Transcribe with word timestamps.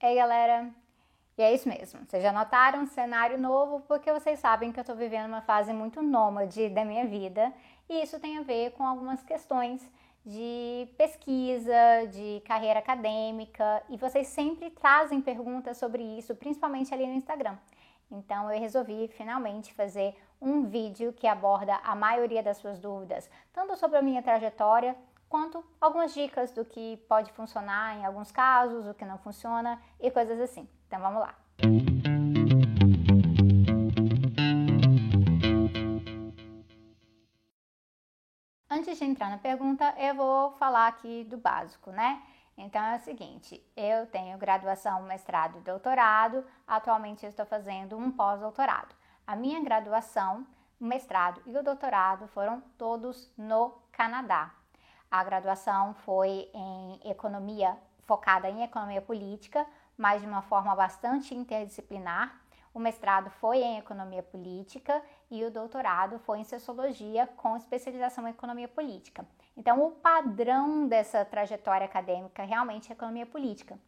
Ei 0.00 0.14
galera, 0.14 0.70
e 1.36 1.42
é 1.42 1.52
isso 1.52 1.68
mesmo, 1.68 2.06
vocês 2.06 2.22
já 2.22 2.32
notaram 2.32 2.82
um 2.82 2.86
cenário 2.86 3.36
novo 3.36 3.80
porque 3.80 4.12
vocês 4.12 4.38
sabem 4.38 4.70
que 4.70 4.78
eu 4.78 4.82
estou 4.82 4.94
vivendo 4.94 5.26
uma 5.26 5.40
fase 5.40 5.72
muito 5.72 6.00
nômade 6.00 6.68
da 6.68 6.84
minha 6.84 7.04
vida 7.04 7.52
e 7.88 8.00
isso 8.00 8.20
tem 8.20 8.38
a 8.38 8.42
ver 8.42 8.70
com 8.74 8.86
algumas 8.86 9.24
questões 9.24 9.82
de 10.24 10.86
pesquisa, 10.96 12.06
de 12.12 12.40
carreira 12.46 12.78
acadêmica 12.78 13.82
e 13.88 13.96
vocês 13.96 14.28
sempre 14.28 14.70
trazem 14.70 15.20
perguntas 15.20 15.76
sobre 15.78 16.04
isso, 16.16 16.32
principalmente 16.36 16.94
ali 16.94 17.04
no 17.04 17.14
Instagram. 17.14 17.56
Então 18.08 18.48
eu 18.52 18.60
resolvi 18.60 19.08
finalmente 19.08 19.74
fazer 19.74 20.14
um 20.40 20.62
vídeo 20.62 21.12
que 21.12 21.26
aborda 21.26 21.74
a 21.82 21.96
maioria 21.96 22.40
das 22.40 22.58
suas 22.58 22.78
dúvidas, 22.78 23.28
tanto 23.52 23.74
sobre 23.74 23.98
a 23.98 24.02
minha 24.02 24.22
trajetória 24.22 24.94
quanto 25.28 25.64
algumas 25.80 26.14
dicas 26.14 26.50
do 26.52 26.64
que 26.64 26.96
pode 27.08 27.30
funcionar 27.32 27.96
em 27.96 28.04
alguns 28.04 28.32
casos, 28.32 28.86
o 28.86 28.94
que 28.94 29.04
não 29.04 29.18
funciona 29.18 29.80
e 30.00 30.10
coisas 30.10 30.40
assim. 30.40 30.68
Então 30.86 31.00
vamos 31.00 31.20
lá. 31.20 31.34
Antes 38.70 38.98
de 38.98 39.04
entrar 39.04 39.30
na 39.30 39.38
pergunta, 39.38 39.94
eu 39.98 40.14
vou 40.14 40.52
falar 40.52 40.86
aqui 40.86 41.24
do 41.24 41.36
básico, 41.36 41.90
né? 41.90 42.22
Então 42.56 42.82
é 42.82 42.96
o 42.96 43.00
seguinte, 43.00 43.64
eu 43.76 44.06
tenho 44.06 44.36
graduação, 44.36 45.02
mestrado 45.02 45.58
e 45.58 45.60
doutorado, 45.60 46.44
atualmente 46.66 47.24
estou 47.24 47.46
fazendo 47.46 47.96
um 47.96 48.10
pós-doutorado. 48.10 48.94
A 49.26 49.36
minha 49.36 49.62
graduação, 49.62 50.46
o 50.80 50.84
mestrado 50.84 51.40
e 51.46 51.56
o 51.56 51.62
doutorado 51.62 52.26
foram 52.28 52.60
todos 52.76 53.32
no 53.36 53.70
Canadá. 53.92 54.57
A 55.10 55.24
graduação 55.24 55.94
foi 55.94 56.50
em 56.52 57.00
economia, 57.10 57.76
focada 58.04 58.48
em 58.48 58.62
economia 58.62 59.00
política, 59.00 59.66
mas 59.96 60.20
de 60.20 60.26
uma 60.26 60.42
forma 60.42 60.74
bastante 60.74 61.34
interdisciplinar. 61.34 62.40
O 62.74 62.78
mestrado 62.78 63.30
foi 63.30 63.58
em 63.58 63.78
economia 63.78 64.22
política 64.22 65.02
e 65.30 65.44
o 65.44 65.50
doutorado 65.50 66.18
foi 66.18 66.40
em 66.40 66.44
sociologia 66.44 67.26
com 67.26 67.56
especialização 67.56 68.28
em 68.28 68.30
economia 68.30 68.68
política. 68.68 69.26
Então, 69.56 69.82
o 69.84 69.90
padrão 69.90 70.86
dessa 70.86 71.24
trajetória 71.24 71.86
acadêmica 71.86 72.44
realmente 72.44 72.90
é 72.90 72.92
economia 72.92 73.26
política. 73.26 73.78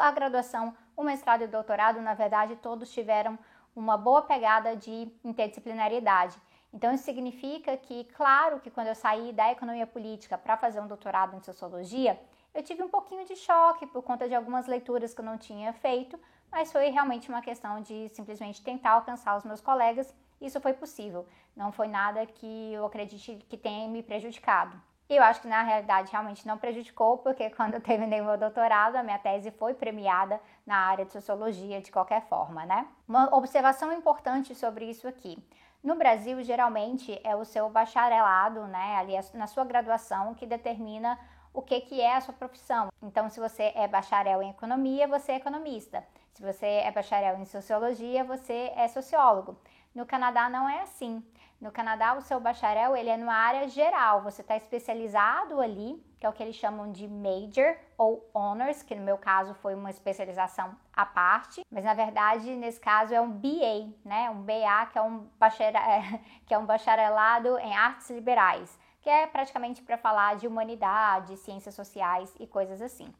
A 0.00 0.10
graduação, 0.10 0.76
o 0.96 1.02
mestrado 1.02 1.42
e 1.42 1.44
o 1.44 1.50
doutorado, 1.50 2.00
na 2.00 2.14
verdade, 2.14 2.56
todos 2.56 2.92
tiveram 2.92 3.38
uma 3.74 3.96
boa 3.96 4.22
pegada 4.22 4.74
de 4.74 5.10
interdisciplinariedade. 5.22 6.36
Então, 6.76 6.92
isso 6.92 7.04
significa 7.04 7.74
que, 7.78 8.04
claro, 8.14 8.60
que 8.60 8.70
quando 8.70 8.88
eu 8.88 8.94
saí 8.94 9.32
da 9.32 9.50
economia 9.50 9.86
política 9.86 10.36
para 10.36 10.58
fazer 10.58 10.78
um 10.78 10.86
doutorado 10.86 11.34
em 11.34 11.40
sociologia, 11.40 12.20
eu 12.54 12.62
tive 12.62 12.82
um 12.82 12.88
pouquinho 12.90 13.24
de 13.24 13.34
choque 13.34 13.86
por 13.86 14.02
conta 14.02 14.28
de 14.28 14.34
algumas 14.34 14.66
leituras 14.66 15.14
que 15.14 15.22
eu 15.22 15.24
não 15.24 15.38
tinha 15.38 15.72
feito, 15.72 16.20
mas 16.52 16.70
foi 16.70 16.90
realmente 16.90 17.30
uma 17.30 17.40
questão 17.40 17.80
de 17.80 18.10
simplesmente 18.10 18.62
tentar 18.62 18.90
alcançar 18.90 19.38
os 19.38 19.44
meus 19.44 19.62
colegas. 19.62 20.14
Isso 20.38 20.60
foi 20.60 20.74
possível, 20.74 21.26
não 21.56 21.72
foi 21.72 21.88
nada 21.88 22.26
que 22.26 22.74
eu 22.74 22.84
acredite 22.84 23.36
que 23.48 23.56
tenha 23.56 23.88
me 23.88 24.02
prejudicado. 24.02 24.78
E 25.08 25.16
eu 25.16 25.22
acho 25.22 25.40
que 25.40 25.48
na 25.48 25.62
realidade 25.62 26.12
realmente 26.12 26.46
não 26.46 26.58
prejudicou, 26.58 27.16
porque 27.18 27.48
quando 27.56 27.72
eu 27.72 27.80
terminei 27.80 28.20
meu 28.20 28.36
doutorado, 28.36 28.96
a 28.96 29.02
minha 29.02 29.18
tese 29.18 29.50
foi 29.50 29.72
premiada 29.72 30.38
na 30.66 30.76
área 30.76 31.06
de 31.06 31.12
sociologia 31.12 31.80
de 31.80 31.90
qualquer 31.90 32.28
forma, 32.28 32.66
né? 32.66 32.86
Uma 33.08 33.34
observação 33.34 33.90
importante 33.94 34.54
sobre 34.54 34.84
isso 34.84 35.08
aqui. 35.08 35.42
No 35.82 35.94
Brasil, 35.94 36.42
geralmente 36.42 37.20
é 37.22 37.36
o 37.36 37.44
seu 37.44 37.68
bacharelado, 37.70 38.66
né, 38.66 38.96
ali 38.96 39.12
na 39.34 39.46
sua 39.46 39.64
graduação, 39.64 40.34
que 40.34 40.46
determina 40.46 41.18
o 41.52 41.62
que, 41.62 41.80
que 41.80 42.00
é 42.00 42.16
a 42.16 42.20
sua 42.20 42.34
profissão. 42.34 42.88
Então, 43.02 43.30
se 43.30 43.40
você 43.40 43.72
é 43.74 43.88
bacharel 43.88 44.42
em 44.42 44.50
economia, 44.50 45.08
você 45.08 45.32
é 45.32 45.36
economista. 45.36 46.06
Se 46.34 46.42
você 46.42 46.66
é 46.66 46.92
bacharel 46.92 47.38
em 47.38 47.46
sociologia, 47.46 48.22
você 48.24 48.72
é 48.76 48.86
sociólogo. 48.88 49.56
No 49.94 50.04
Canadá 50.04 50.50
não 50.50 50.68
é 50.68 50.82
assim. 50.82 51.24
No 51.58 51.72
Canadá, 51.72 52.12
o 52.12 52.20
seu 52.20 52.38
bacharel 52.38 52.94
ele 52.94 53.08
é 53.08 53.16
numa 53.16 53.32
área 53.32 53.66
geral. 53.68 54.20
Você 54.22 54.42
está 54.42 54.54
especializado 54.54 55.58
ali, 55.58 56.04
que 56.20 56.26
é 56.26 56.28
o 56.28 56.32
que 56.32 56.42
eles 56.42 56.56
chamam 56.56 56.92
de 56.92 57.08
major 57.08 57.78
ou 57.96 58.28
honors, 58.34 58.82
que 58.82 58.94
no 58.94 59.02
meu 59.02 59.16
caso 59.16 59.54
foi 59.54 59.74
uma 59.74 59.88
especialização 59.88 60.76
à 60.96 61.04
parte. 61.04 61.62
Mas 61.70 61.84
na 61.84 61.92
verdade, 61.92 62.56
nesse 62.56 62.80
caso 62.80 63.14
é 63.14 63.20
um 63.20 63.30
BA, 63.30 63.92
né? 64.04 64.30
Um 64.30 64.42
BA 64.42 64.86
que 64.90 64.98
é 64.98 65.02
um, 65.02 65.28
bacharel, 65.38 65.82
que 66.46 66.54
é 66.54 66.58
um 66.58 66.64
bacharelado 66.64 67.58
em 67.58 67.76
artes 67.76 68.08
liberais, 68.10 68.78
que 69.02 69.10
é 69.10 69.26
praticamente 69.26 69.82
para 69.82 69.98
falar 69.98 70.36
de 70.36 70.46
humanidade, 70.46 71.36
ciências 71.36 71.74
sociais 71.74 72.34
e 72.40 72.46
coisas 72.46 72.80
assim. 72.80 73.12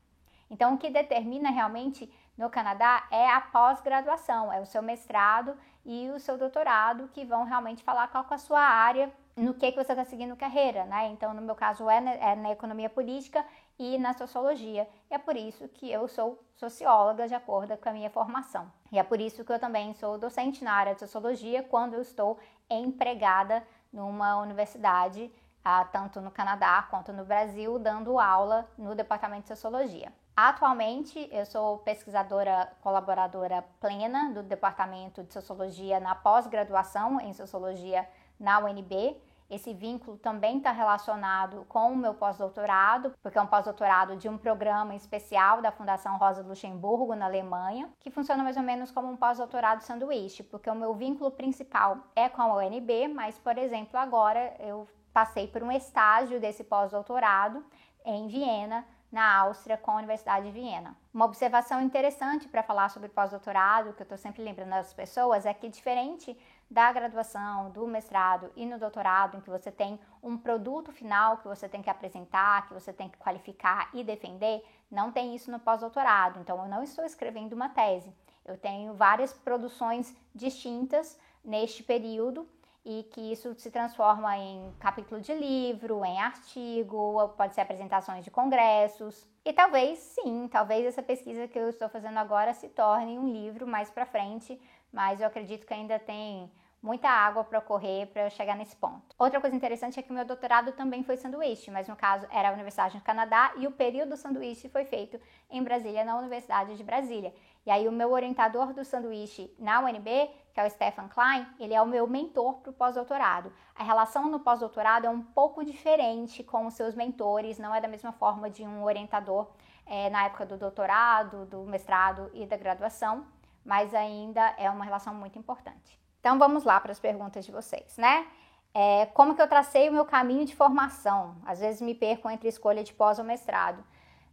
Então, 0.50 0.74
o 0.74 0.78
que 0.78 0.90
determina 0.90 1.50
realmente 1.50 2.10
no 2.38 2.48
Canadá 2.48 3.06
é 3.10 3.30
a 3.30 3.40
pós-graduação, 3.40 4.52
é 4.52 4.60
o 4.60 4.66
seu 4.66 4.80
mestrado 4.80 5.56
e 5.84 6.08
o 6.10 6.20
seu 6.20 6.38
doutorado 6.38 7.08
que 7.12 7.24
vão 7.24 7.44
realmente 7.44 7.82
falar 7.82 8.08
qual 8.08 8.26
é 8.30 8.34
a 8.34 8.38
sua 8.38 8.60
área, 8.60 9.12
no 9.36 9.52
que, 9.52 9.70
que 9.70 9.84
você 9.84 9.92
está 9.92 10.04
seguindo 10.04 10.34
carreira, 10.36 10.84
né? 10.86 11.08
Então, 11.08 11.34
no 11.34 11.42
meu 11.42 11.54
caso, 11.54 11.90
é 11.90 12.00
na, 12.00 12.10
é 12.12 12.34
na 12.34 12.50
economia 12.52 12.88
política 12.88 13.44
e 13.78 13.98
na 13.98 14.14
sociologia. 14.14 14.88
E 15.10 15.14
é 15.14 15.18
por 15.18 15.36
isso 15.36 15.68
que 15.68 15.90
eu 15.90 16.08
sou 16.08 16.42
socióloga 16.54 17.28
de 17.28 17.34
acordo 17.34 17.76
com 17.76 17.88
a 17.88 17.92
minha 17.92 18.10
formação. 18.10 18.70
E 18.90 18.98
é 18.98 19.02
por 19.02 19.20
isso 19.20 19.44
que 19.44 19.52
eu 19.52 19.58
também 19.58 19.92
sou 19.94 20.18
docente 20.18 20.64
na 20.64 20.72
área 20.72 20.94
de 20.94 21.00
sociologia 21.00 21.62
quando 21.62 21.94
eu 21.94 22.02
estou 22.02 22.38
empregada 22.68 23.62
numa 23.92 24.36
universidade, 24.38 25.30
ah, 25.64 25.84
tanto 25.84 26.20
no 26.20 26.30
Canadá 26.30 26.86
quanto 26.90 27.12
no 27.12 27.24
Brasil, 27.24 27.78
dando 27.78 28.18
aula 28.18 28.68
no 28.78 28.94
departamento 28.94 29.42
de 29.42 29.48
sociologia. 29.48 30.12
Atualmente, 30.36 31.28
eu 31.32 31.46
sou 31.46 31.78
pesquisadora 31.78 32.70
colaboradora 32.82 33.64
plena 33.80 34.30
do 34.34 34.42
Departamento 34.42 35.24
de 35.24 35.32
Sociologia 35.32 35.98
na 35.98 36.14
pós-graduação 36.14 37.18
em 37.22 37.32
Sociologia 37.32 38.06
na 38.38 38.58
UNB. 38.58 39.16
Esse 39.48 39.72
vínculo 39.72 40.18
também 40.18 40.58
está 40.58 40.72
relacionado 40.72 41.64
com 41.68 41.92
o 41.92 41.96
meu 41.96 42.14
pós-doutorado, 42.14 43.14
porque 43.22 43.38
é 43.38 43.42
um 43.42 43.46
pós-doutorado 43.46 44.16
de 44.16 44.28
um 44.28 44.36
programa 44.36 44.94
especial 44.94 45.62
da 45.62 45.70
Fundação 45.70 46.18
Rosa 46.18 46.42
Luxemburgo, 46.42 47.14
na 47.14 47.26
Alemanha, 47.26 47.88
que 48.00 48.10
funciona 48.10 48.42
mais 48.42 48.56
ou 48.56 48.62
menos 48.62 48.90
como 48.90 49.08
um 49.08 49.16
pós-doutorado 49.16 49.82
sanduíche, 49.82 50.42
porque 50.42 50.68
o 50.68 50.74
meu 50.74 50.94
vínculo 50.94 51.30
principal 51.30 51.98
é 52.16 52.28
com 52.28 52.42
a 52.42 52.56
UNB, 52.56 53.08
mas, 53.08 53.38
por 53.38 53.56
exemplo, 53.56 53.98
agora 53.98 54.54
eu 54.58 54.88
passei 55.12 55.46
por 55.46 55.62
um 55.62 55.70
estágio 55.70 56.40
desse 56.40 56.64
pós-doutorado 56.64 57.64
em 58.04 58.26
Viena, 58.26 58.84
na 59.10 59.38
Áustria 59.38 59.76
com 59.76 59.92
a 59.92 59.96
Universidade 59.96 60.46
de 60.46 60.52
Viena. 60.52 60.96
Uma 61.14 61.24
observação 61.24 61.80
interessante 61.80 62.48
para 62.48 62.62
falar 62.62 62.90
sobre 62.90 63.08
pós-doutorado, 63.08 63.92
que 63.94 64.02
eu 64.02 64.04
estou 64.04 64.18
sempre 64.18 64.42
lembrando 64.42 64.70
das 64.70 64.92
pessoas, 64.92 65.46
é 65.46 65.54
que 65.54 65.68
diferente 65.68 66.36
da 66.70 66.92
graduação, 66.92 67.70
do 67.70 67.86
mestrado 67.86 68.50
e 68.56 68.66
no 68.66 68.78
doutorado, 68.78 69.36
em 69.36 69.40
que 69.40 69.50
você 69.50 69.70
tem 69.70 69.98
um 70.22 70.36
produto 70.36 70.92
final 70.92 71.38
que 71.38 71.46
você 71.46 71.68
tem 71.68 71.82
que 71.82 71.90
apresentar, 71.90 72.66
que 72.66 72.74
você 72.74 72.92
tem 72.92 73.08
que 73.08 73.18
qualificar 73.18 73.88
e 73.94 74.02
defender, 74.02 74.64
não 74.90 75.12
tem 75.12 75.34
isso 75.34 75.50
no 75.50 75.60
pós-doutorado. 75.60 76.40
Então, 76.40 76.60
eu 76.62 76.68
não 76.68 76.82
estou 76.82 77.04
escrevendo 77.04 77.52
uma 77.52 77.68
tese. 77.68 78.12
Eu 78.44 78.56
tenho 78.56 78.94
várias 78.94 79.32
produções 79.32 80.14
distintas 80.34 81.18
neste 81.44 81.82
período 81.82 82.48
e 82.88 83.02
que 83.12 83.32
isso 83.32 83.52
se 83.58 83.68
transforma 83.68 84.38
em 84.38 84.72
capítulo 84.78 85.20
de 85.20 85.34
livro, 85.34 86.04
em 86.04 86.20
artigo, 86.20 87.28
pode 87.36 87.52
ser 87.52 87.62
apresentações 87.62 88.24
de 88.24 88.30
congressos. 88.30 89.26
E 89.44 89.52
talvez 89.52 89.98
sim, 89.98 90.46
talvez 90.46 90.86
essa 90.86 91.02
pesquisa 91.02 91.48
que 91.48 91.58
eu 91.58 91.68
estou 91.68 91.88
fazendo 91.88 92.18
agora 92.18 92.54
se 92.54 92.68
torne 92.68 93.18
um 93.18 93.32
livro 93.32 93.66
mais 93.66 93.90
para 93.90 94.06
frente, 94.06 94.60
mas 94.92 95.20
eu 95.20 95.26
acredito 95.26 95.66
que 95.66 95.74
ainda 95.74 95.98
tem 95.98 96.50
muita 96.82 97.08
água 97.08 97.42
para 97.42 97.60
correr 97.60 98.06
para 98.06 98.30
chegar 98.30 98.56
nesse 98.56 98.76
ponto. 98.76 99.14
Outra 99.18 99.40
coisa 99.40 99.56
interessante 99.56 99.98
é 99.98 100.02
que 100.02 100.10
o 100.10 100.14
meu 100.14 100.24
doutorado 100.24 100.70
também 100.72 101.02
foi 101.02 101.16
sanduíche, 101.16 101.68
mas 101.70 101.88
no 101.88 101.96
caso 101.96 102.26
era 102.30 102.48
a 102.48 102.52
Universidade 102.52 102.96
do 102.96 103.02
Canadá 103.02 103.52
e 103.56 103.66
o 103.66 103.72
período 103.72 104.10
do 104.10 104.16
sanduíche 104.16 104.68
foi 104.68 104.84
feito 104.84 105.20
em 105.50 105.62
Brasília, 105.64 106.04
na 106.04 106.16
Universidade 106.16 106.76
de 106.76 106.84
Brasília. 106.84 107.34
E 107.66 107.70
aí 107.72 107.88
o 107.88 107.92
meu 107.92 108.12
orientador 108.12 108.72
do 108.72 108.84
sanduíche 108.84 109.52
na 109.58 109.80
UNB, 109.80 110.30
que 110.54 110.60
é 110.60 110.64
o 110.64 110.70
Stefan 110.70 111.08
Klein, 111.08 111.44
ele 111.58 111.74
é 111.74 111.82
o 111.82 111.86
meu 111.86 112.06
mentor 112.06 112.60
para 112.60 112.70
o 112.70 112.72
pós-doutorado. 112.74 113.52
A 113.74 113.82
relação 113.82 114.30
no 114.30 114.38
pós-doutorado 114.38 115.06
é 115.06 115.10
um 115.10 115.22
pouco 115.22 115.64
diferente 115.64 116.44
com 116.44 116.66
os 116.66 116.74
seus 116.74 116.94
mentores, 116.94 117.58
não 117.58 117.74
é 117.74 117.80
da 117.80 117.88
mesma 117.88 118.12
forma 118.12 118.48
de 118.48 118.62
um 118.62 118.84
orientador 118.84 119.50
é, 119.84 120.08
na 120.08 120.26
época 120.26 120.46
do 120.46 120.56
doutorado, 120.56 121.46
do 121.46 121.64
mestrado 121.64 122.30
e 122.32 122.46
da 122.46 122.56
graduação, 122.56 123.26
mas 123.66 123.92
ainda 123.92 124.54
é 124.56 124.70
uma 124.70 124.84
relação 124.84 125.12
muito 125.12 125.38
importante. 125.38 126.00
Então 126.20 126.38
vamos 126.38 126.64
lá 126.64 126.80
para 126.80 126.92
as 126.92 127.00
perguntas 127.00 127.44
de 127.44 127.52
vocês, 127.52 127.98
né? 127.98 128.26
É, 128.72 129.06
como 129.06 129.34
que 129.34 129.42
eu 129.42 129.48
tracei 129.48 129.88
o 129.88 129.92
meu 129.92 130.04
caminho 130.04 130.44
de 130.44 130.54
formação? 130.54 131.36
Às 131.44 131.60
vezes 131.60 131.80
me 131.80 131.94
perco 131.94 132.30
entre 132.30 132.48
escolha 132.48 132.84
de 132.84 132.92
pós 132.92 133.18
ou 133.18 133.24
mestrado. 133.24 133.82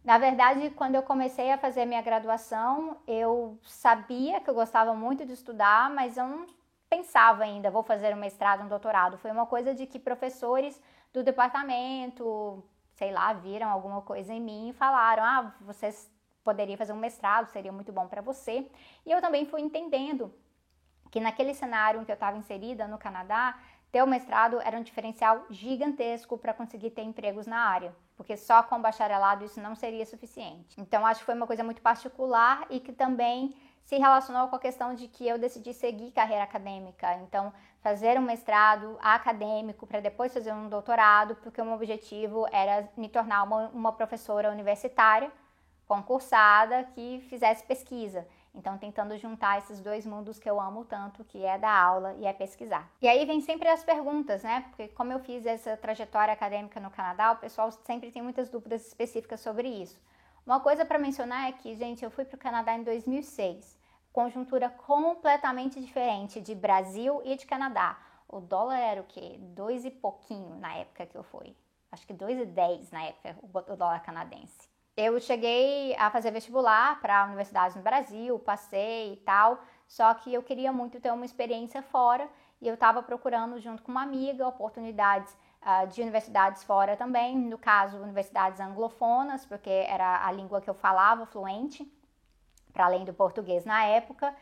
Na 0.04 0.18
verdade, 0.18 0.70
quando 0.70 0.94
eu 0.94 1.02
comecei 1.02 1.50
a 1.50 1.58
fazer 1.58 1.86
minha 1.86 2.02
graduação, 2.02 2.98
eu 3.06 3.58
sabia 3.62 4.40
que 4.40 4.50
eu 4.50 4.54
gostava 4.54 4.94
muito 4.94 5.24
de 5.24 5.32
estudar, 5.32 5.88
mas 5.90 6.16
eu 6.18 6.26
não 6.26 6.46
pensava 6.90 7.42
ainda, 7.42 7.70
vou 7.70 7.82
fazer 7.82 8.14
um 8.14 8.18
mestrado, 8.18 8.62
um 8.62 8.68
doutorado. 8.68 9.16
Foi 9.18 9.30
uma 9.30 9.46
coisa 9.46 9.74
de 9.74 9.86
que 9.86 9.98
professores 9.98 10.80
do 11.12 11.24
departamento, 11.24 12.62
sei 12.92 13.12
lá, 13.12 13.32
viram 13.32 13.70
alguma 13.70 14.02
coisa 14.02 14.32
em 14.32 14.40
mim 14.40 14.68
e 14.68 14.72
falaram: 14.74 15.24
ah, 15.24 15.54
você 15.62 15.90
poderia 16.44 16.76
fazer 16.76 16.92
um 16.92 16.98
mestrado, 16.98 17.48
seria 17.48 17.72
muito 17.72 17.90
bom 17.90 18.06
para 18.06 18.20
você. 18.20 18.68
E 19.04 19.10
eu 19.10 19.20
também 19.20 19.46
fui 19.46 19.62
entendendo 19.62 20.32
que 21.10 21.18
naquele 21.18 21.54
cenário 21.54 22.00
em 22.00 22.04
que 22.04 22.12
eu 22.12 22.14
estava 22.14 22.36
inserida 22.36 22.86
no 22.86 22.98
Canadá, 22.98 23.58
ter 23.90 24.02
o 24.02 24.06
mestrado 24.06 24.60
era 24.60 24.76
um 24.76 24.82
diferencial 24.82 25.46
gigantesco 25.48 26.36
para 26.36 26.52
conseguir 26.52 26.90
ter 26.90 27.02
empregos 27.02 27.46
na 27.46 27.58
área, 27.58 27.94
porque 28.16 28.36
só 28.36 28.62
com 28.62 28.82
bacharelado 28.82 29.44
isso 29.44 29.60
não 29.60 29.74
seria 29.74 30.04
suficiente. 30.04 30.80
Então 30.80 31.06
acho 31.06 31.20
que 31.20 31.26
foi 31.26 31.34
uma 31.34 31.46
coisa 31.46 31.64
muito 31.64 31.80
particular 31.80 32.66
e 32.68 32.80
que 32.80 32.92
também 32.92 33.54
se 33.84 33.96
relacionou 33.96 34.48
com 34.48 34.56
a 34.56 34.58
questão 34.58 34.94
de 34.94 35.06
que 35.06 35.28
eu 35.28 35.38
decidi 35.38 35.72
seguir 35.72 36.10
carreira 36.10 36.42
acadêmica. 36.42 37.14
Então, 37.18 37.52
fazer 37.82 38.18
um 38.18 38.22
mestrado 38.22 38.96
acadêmico 39.00 39.86
para 39.86 40.00
depois 40.00 40.32
fazer 40.32 40.52
um 40.52 40.68
doutorado, 40.68 41.36
porque 41.36 41.60
o 41.60 41.64
meu 41.64 41.74
objetivo 41.74 42.46
era 42.50 42.88
me 42.96 43.10
tornar 43.10 43.42
uma, 43.42 43.68
uma 43.68 43.92
professora 43.92 44.50
universitária 44.50 45.30
concursada 45.86 46.84
que 46.94 47.20
fizesse 47.28 47.64
pesquisa. 47.64 48.26
Então, 48.54 48.78
tentando 48.78 49.18
juntar 49.18 49.58
esses 49.58 49.80
dois 49.80 50.06
mundos 50.06 50.38
que 50.38 50.48
eu 50.48 50.60
amo 50.60 50.84
tanto, 50.84 51.24
que 51.24 51.44
é 51.44 51.58
dar 51.58 51.76
aula 51.76 52.14
e 52.14 52.24
é 52.24 52.32
pesquisar. 52.32 52.88
E 53.02 53.08
aí 53.08 53.24
vem 53.26 53.40
sempre 53.40 53.68
as 53.68 53.82
perguntas, 53.82 54.44
né? 54.44 54.64
Porque 54.68 54.88
como 54.88 55.12
eu 55.12 55.18
fiz 55.18 55.44
essa 55.44 55.76
trajetória 55.76 56.32
acadêmica 56.32 56.78
no 56.78 56.90
Canadá, 56.90 57.32
o 57.32 57.36
pessoal 57.36 57.72
sempre 57.72 58.12
tem 58.12 58.22
muitas 58.22 58.48
dúvidas 58.48 58.86
específicas 58.86 59.40
sobre 59.40 59.68
isso. 59.68 60.00
Uma 60.46 60.60
coisa 60.60 60.84
para 60.84 60.98
mencionar 60.98 61.48
é 61.48 61.52
que, 61.52 61.74
gente, 61.74 62.04
eu 62.04 62.10
fui 62.10 62.24
para 62.24 62.36
o 62.36 62.38
Canadá 62.38 62.76
em 62.76 62.84
2006, 62.84 63.76
conjuntura 64.12 64.68
completamente 64.70 65.80
diferente 65.80 66.40
de 66.40 66.54
Brasil 66.54 67.20
e 67.24 67.34
de 67.34 67.46
Canadá. 67.46 67.98
O 68.28 68.40
dólar 68.40 68.78
era 68.78 69.00
o 69.00 69.04
quê? 69.04 69.36
Dois 69.38 69.84
e 69.84 69.90
pouquinho 69.90 70.54
na 70.56 70.74
época 70.74 71.06
que 71.06 71.16
eu 71.16 71.24
fui. 71.24 71.56
Acho 71.90 72.06
que 72.06 72.12
dois 72.12 72.38
e 72.38 72.44
dez 72.44 72.90
na 72.92 73.04
época 73.04 73.36
o 73.42 73.76
dólar 73.76 74.00
canadense. 74.00 74.73
Eu 74.96 75.18
cheguei 75.18 75.96
a 75.96 76.08
fazer 76.08 76.30
vestibular 76.30 77.00
para 77.00 77.24
universidades 77.24 77.76
no 77.76 77.82
Brasil, 77.82 78.38
passei 78.38 79.14
e 79.14 79.16
tal, 79.16 79.60
só 79.88 80.14
que 80.14 80.32
eu 80.32 80.40
queria 80.40 80.72
muito 80.72 81.00
ter 81.00 81.12
uma 81.12 81.24
experiência 81.24 81.82
fora 81.82 82.28
e 82.60 82.68
eu 82.68 82.74
estava 82.74 83.02
procurando, 83.02 83.58
junto 83.58 83.82
com 83.82 83.90
uma 83.90 84.02
amiga, 84.02 84.46
oportunidades 84.46 85.36
uh, 85.62 85.88
de 85.88 86.00
universidades 86.00 86.62
fora 86.62 86.96
também, 86.96 87.36
no 87.36 87.58
caso, 87.58 87.98
universidades 87.98 88.60
anglofonas, 88.60 89.44
porque 89.44 89.68
era 89.68 90.24
a 90.24 90.30
língua 90.30 90.60
que 90.60 90.70
eu 90.70 90.74
falava 90.74 91.26
fluente, 91.26 91.84
para 92.72 92.84
além 92.84 93.04
do 93.04 93.12
português 93.12 93.64
na 93.64 93.84
época. 93.84 94.32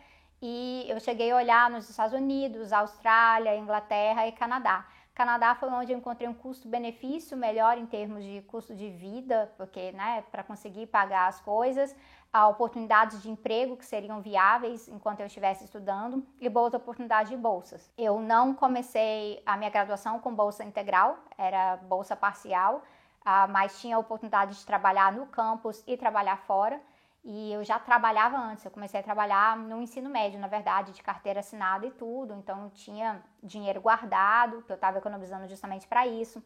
E 0.41 0.85
eu 0.87 1.01
cheguei 1.01 1.31
a 1.31 1.37
olhar 1.37 1.71
nos 1.71 1.89
Estados 1.89 2.13
Unidos, 2.13 2.73
Austrália, 2.73 3.57
Inglaterra 3.57 4.27
e 4.27 4.33
Canadá. 4.33 4.85
Canadá 5.15 5.55
foi 5.55 5.69
onde 5.69 5.93
eu 5.93 5.99
encontrei 5.99 6.27
um 6.27 6.33
custo-benefício 6.33 7.37
melhor 7.37 7.77
em 7.77 7.85
termos 7.85 8.25
de 8.25 8.41
custo 8.43 8.75
de 8.75 8.89
vida, 8.89 9.53
porque, 9.59 9.93
né, 9.93 10.25
para 10.31 10.43
conseguir 10.43 10.87
pagar 10.87 11.29
as 11.29 11.39
coisas, 11.41 11.95
a 12.33 12.49
oportunidades 12.49 13.23
de 13.23 13.31
emprego 13.31 13.77
que 13.77 13.85
seriam 13.85 14.23
viáveis 14.23 14.89
enquanto 14.89 15.21
eu 15.21 15.27
estivesse 15.27 15.65
estudando 15.65 16.27
e 16.41 16.49
boas 16.49 16.73
oportunidades 16.73 17.31
de 17.31 17.37
bolsas. 17.37 17.93
Eu 17.97 18.21
não 18.21 18.55
comecei 18.55 19.43
a 19.45 19.55
minha 19.57 19.69
graduação 19.69 20.19
com 20.19 20.35
bolsa 20.35 20.65
integral, 20.65 21.19
era 21.37 21.77
bolsa 21.77 22.17
parcial, 22.17 22.83
ah, 23.23 23.47
mas 23.47 23.79
tinha 23.81 23.97
a 23.97 23.99
oportunidade 23.99 24.59
de 24.59 24.65
trabalhar 24.65 25.13
no 25.13 25.27
campus 25.27 25.85
e 25.87 25.95
trabalhar 25.95 26.39
fora. 26.39 26.81
E 27.25 27.53
eu 27.53 27.63
já 27.63 27.79
trabalhava 27.79 28.37
antes, 28.37 28.65
eu 28.65 28.71
comecei 28.71 28.99
a 28.99 29.03
trabalhar 29.03 29.57
no 29.57 29.81
ensino 29.81 30.11
médio, 30.11 30.41
na 30.41 30.49
verdade, 30.49 30.93
de 30.93 31.03
carteira 31.03 31.41
assinada 31.41 31.87
e 31.87 31.91
tudo. 31.93 32.35
Então, 32.35 32.65
eu 32.65 32.71
tinha 32.71 33.23
dinheiro 33.43 33.81
guardado, 33.81 34.63
que 34.63 34.73
eu 34.73 34.75
estava 34.75 34.99
economizando 34.99 35.47
justamente 35.47 35.87
para 35.87 36.05
isso. 36.07 36.43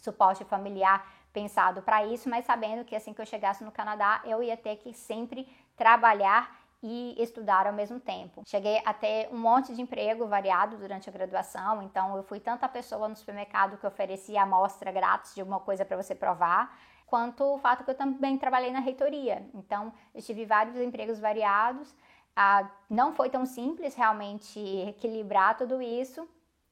Suporte 0.00 0.44
familiar 0.44 1.06
pensado 1.32 1.82
para 1.82 2.04
isso, 2.04 2.28
mas 2.28 2.44
sabendo 2.44 2.84
que 2.84 2.96
assim 2.96 3.14
que 3.14 3.20
eu 3.20 3.26
chegasse 3.26 3.62
no 3.62 3.70
Canadá, 3.70 4.20
eu 4.24 4.42
ia 4.42 4.56
ter 4.56 4.76
que 4.76 4.92
sempre 4.92 5.48
trabalhar 5.76 6.62
e 6.82 7.14
estudar 7.22 7.66
ao 7.66 7.72
mesmo 7.72 8.00
tempo. 8.00 8.42
Cheguei 8.44 8.82
a 8.84 8.92
ter 8.92 9.28
um 9.32 9.38
monte 9.38 9.72
de 9.72 9.80
emprego 9.80 10.26
variado 10.26 10.76
durante 10.76 11.08
a 11.08 11.12
graduação, 11.12 11.80
então 11.80 12.16
eu 12.16 12.24
fui 12.24 12.40
tanta 12.40 12.68
pessoa 12.68 13.08
no 13.08 13.14
supermercado 13.14 13.78
que 13.78 13.86
oferecia 13.86 14.42
amostra 14.42 14.90
grátis 14.90 15.34
de 15.34 15.40
alguma 15.40 15.60
coisa 15.60 15.84
para 15.84 15.96
você 15.96 16.14
provar, 16.14 16.76
quanto 17.12 17.44
o 17.44 17.58
fato 17.58 17.84
que 17.84 17.90
eu 17.90 17.94
também 17.94 18.38
trabalhei 18.38 18.72
na 18.72 18.80
reitoria. 18.80 19.46
Então, 19.52 19.92
eu 20.14 20.22
tive 20.22 20.46
vários 20.46 20.76
empregos 20.76 21.20
variados. 21.20 21.94
Ah, 22.34 22.66
não 22.88 23.12
foi 23.12 23.28
tão 23.28 23.44
simples 23.44 23.94
realmente 23.94 24.58
equilibrar 24.88 25.54
tudo 25.58 25.82
isso, 25.82 26.26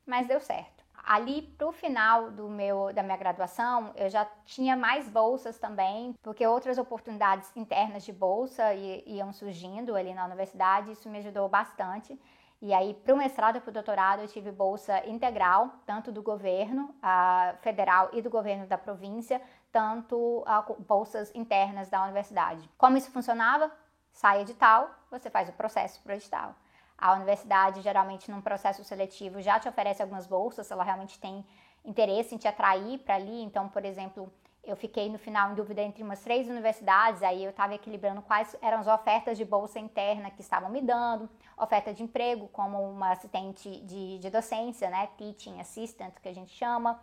mas 0.07 0.27
deu 0.27 0.41
certo. 0.41 0.83
Ali 1.05 1.43
para 1.43 1.69
o 1.69 1.73
final 1.73 2.31
do 2.31 2.49
meu, 2.49 2.91
da 2.91 3.03
minha 3.03 3.19
graduação, 3.19 3.93
eu 3.95 4.09
já 4.09 4.25
tinha 4.47 4.75
mais 4.79 5.07
bolsas 5.11 5.59
também, 5.59 6.15
porque 6.23 6.47
outras 6.47 6.79
oportunidades 6.79 7.55
internas 7.55 8.03
de 8.03 8.13
bolsa 8.13 8.73
iam 8.75 9.35
surgindo 9.35 9.95
ali 9.95 10.15
na 10.15 10.25
universidade, 10.25 10.93
isso 10.93 11.11
me 11.11 11.19
ajudou 11.19 11.51
bastante. 11.51 12.19
E 12.63 12.75
aí, 12.75 12.93
para 12.93 13.15
o 13.15 13.17
mestrado 13.17 13.57
e 13.57 13.61
para 13.61 13.71
o 13.71 13.73
doutorado, 13.73 14.21
eu 14.21 14.29
tive 14.29 14.53
bolsa 14.53 15.07
integral, 15.07 15.71
tanto 15.87 16.13
do 16.13 16.23
governo 16.23 16.95
a 17.03 17.55
federal 17.63 18.11
e 18.13 18.21
do 18.21 18.29
governo 18.29 18.67
da 18.67 18.77
província, 18.77 19.41
tanto 19.73 20.43
a 20.47 20.63
bolsas 20.79 21.35
internas 21.35 21.89
da 21.89 22.03
universidade. 22.05 22.69
Como 22.77 22.97
isso 22.97 23.11
funcionava? 23.11 23.71
Sai 24.13 24.43
edital, 24.43 24.91
você 25.11 25.31
faz 25.31 25.49
o 25.49 25.53
processo 25.53 26.01
para 26.03 26.13
o 26.13 26.17
edital. 26.17 26.55
A 26.99 27.15
universidade, 27.15 27.81
geralmente, 27.81 28.31
num 28.31 28.43
processo 28.43 28.85
seletivo, 28.85 29.41
já 29.41 29.59
te 29.59 29.69
oferece 29.69 30.03
algumas 30.03 30.27
bolsas, 30.27 30.67
se 30.67 30.73
ela 30.73 30.85
realmente 30.85 31.19
tem 31.19 31.45
interesse 31.85 32.35
em 32.35 32.39
te 32.39 32.47
atrair 32.47 32.99
para 32.99 33.15
ali. 33.15 33.43
Então, 33.43 33.69
por 33.69 33.85
exemplo, 33.85 34.31
eu 34.63 34.77
fiquei 34.77 35.09
no 35.09 35.19
final 35.19 35.53
em 35.53 35.55
dúvida 35.55 35.81
entre 35.81 36.03
umas 36.03 36.21
três 36.21 36.49
universidades, 36.49 37.23
aí 37.23 37.43
eu 37.43 37.51
estava 37.51 37.75
equilibrando 37.75 38.21
quais 38.21 38.55
eram 38.61 38.81
as 38.81 38.87
ofertas 38.87 39.39
de 39.39 39.45
bolsa 39.45 39.79
interna 39.79 40.31
que 40.31 40.43
estavam 40.43 40.69
me 40.69 40.83
dando, 40.83 41.31
oferta 41.57 41.95
de 41.95 42.03
emprego 42.03 42.49
como 42.49 42.79
uma 42.91 43.13
assistente 43.13 43.81
de, 43.81 44.19
de 44.19 44.31
docência, 44.31 44.91
né, 44.91 45.09
teaching 45.17 45.61
assistant 45.61 46.15
que 46.21 46.29
a 46.29 46.35
gente 46.35 46.55
chama, 46.55 47.01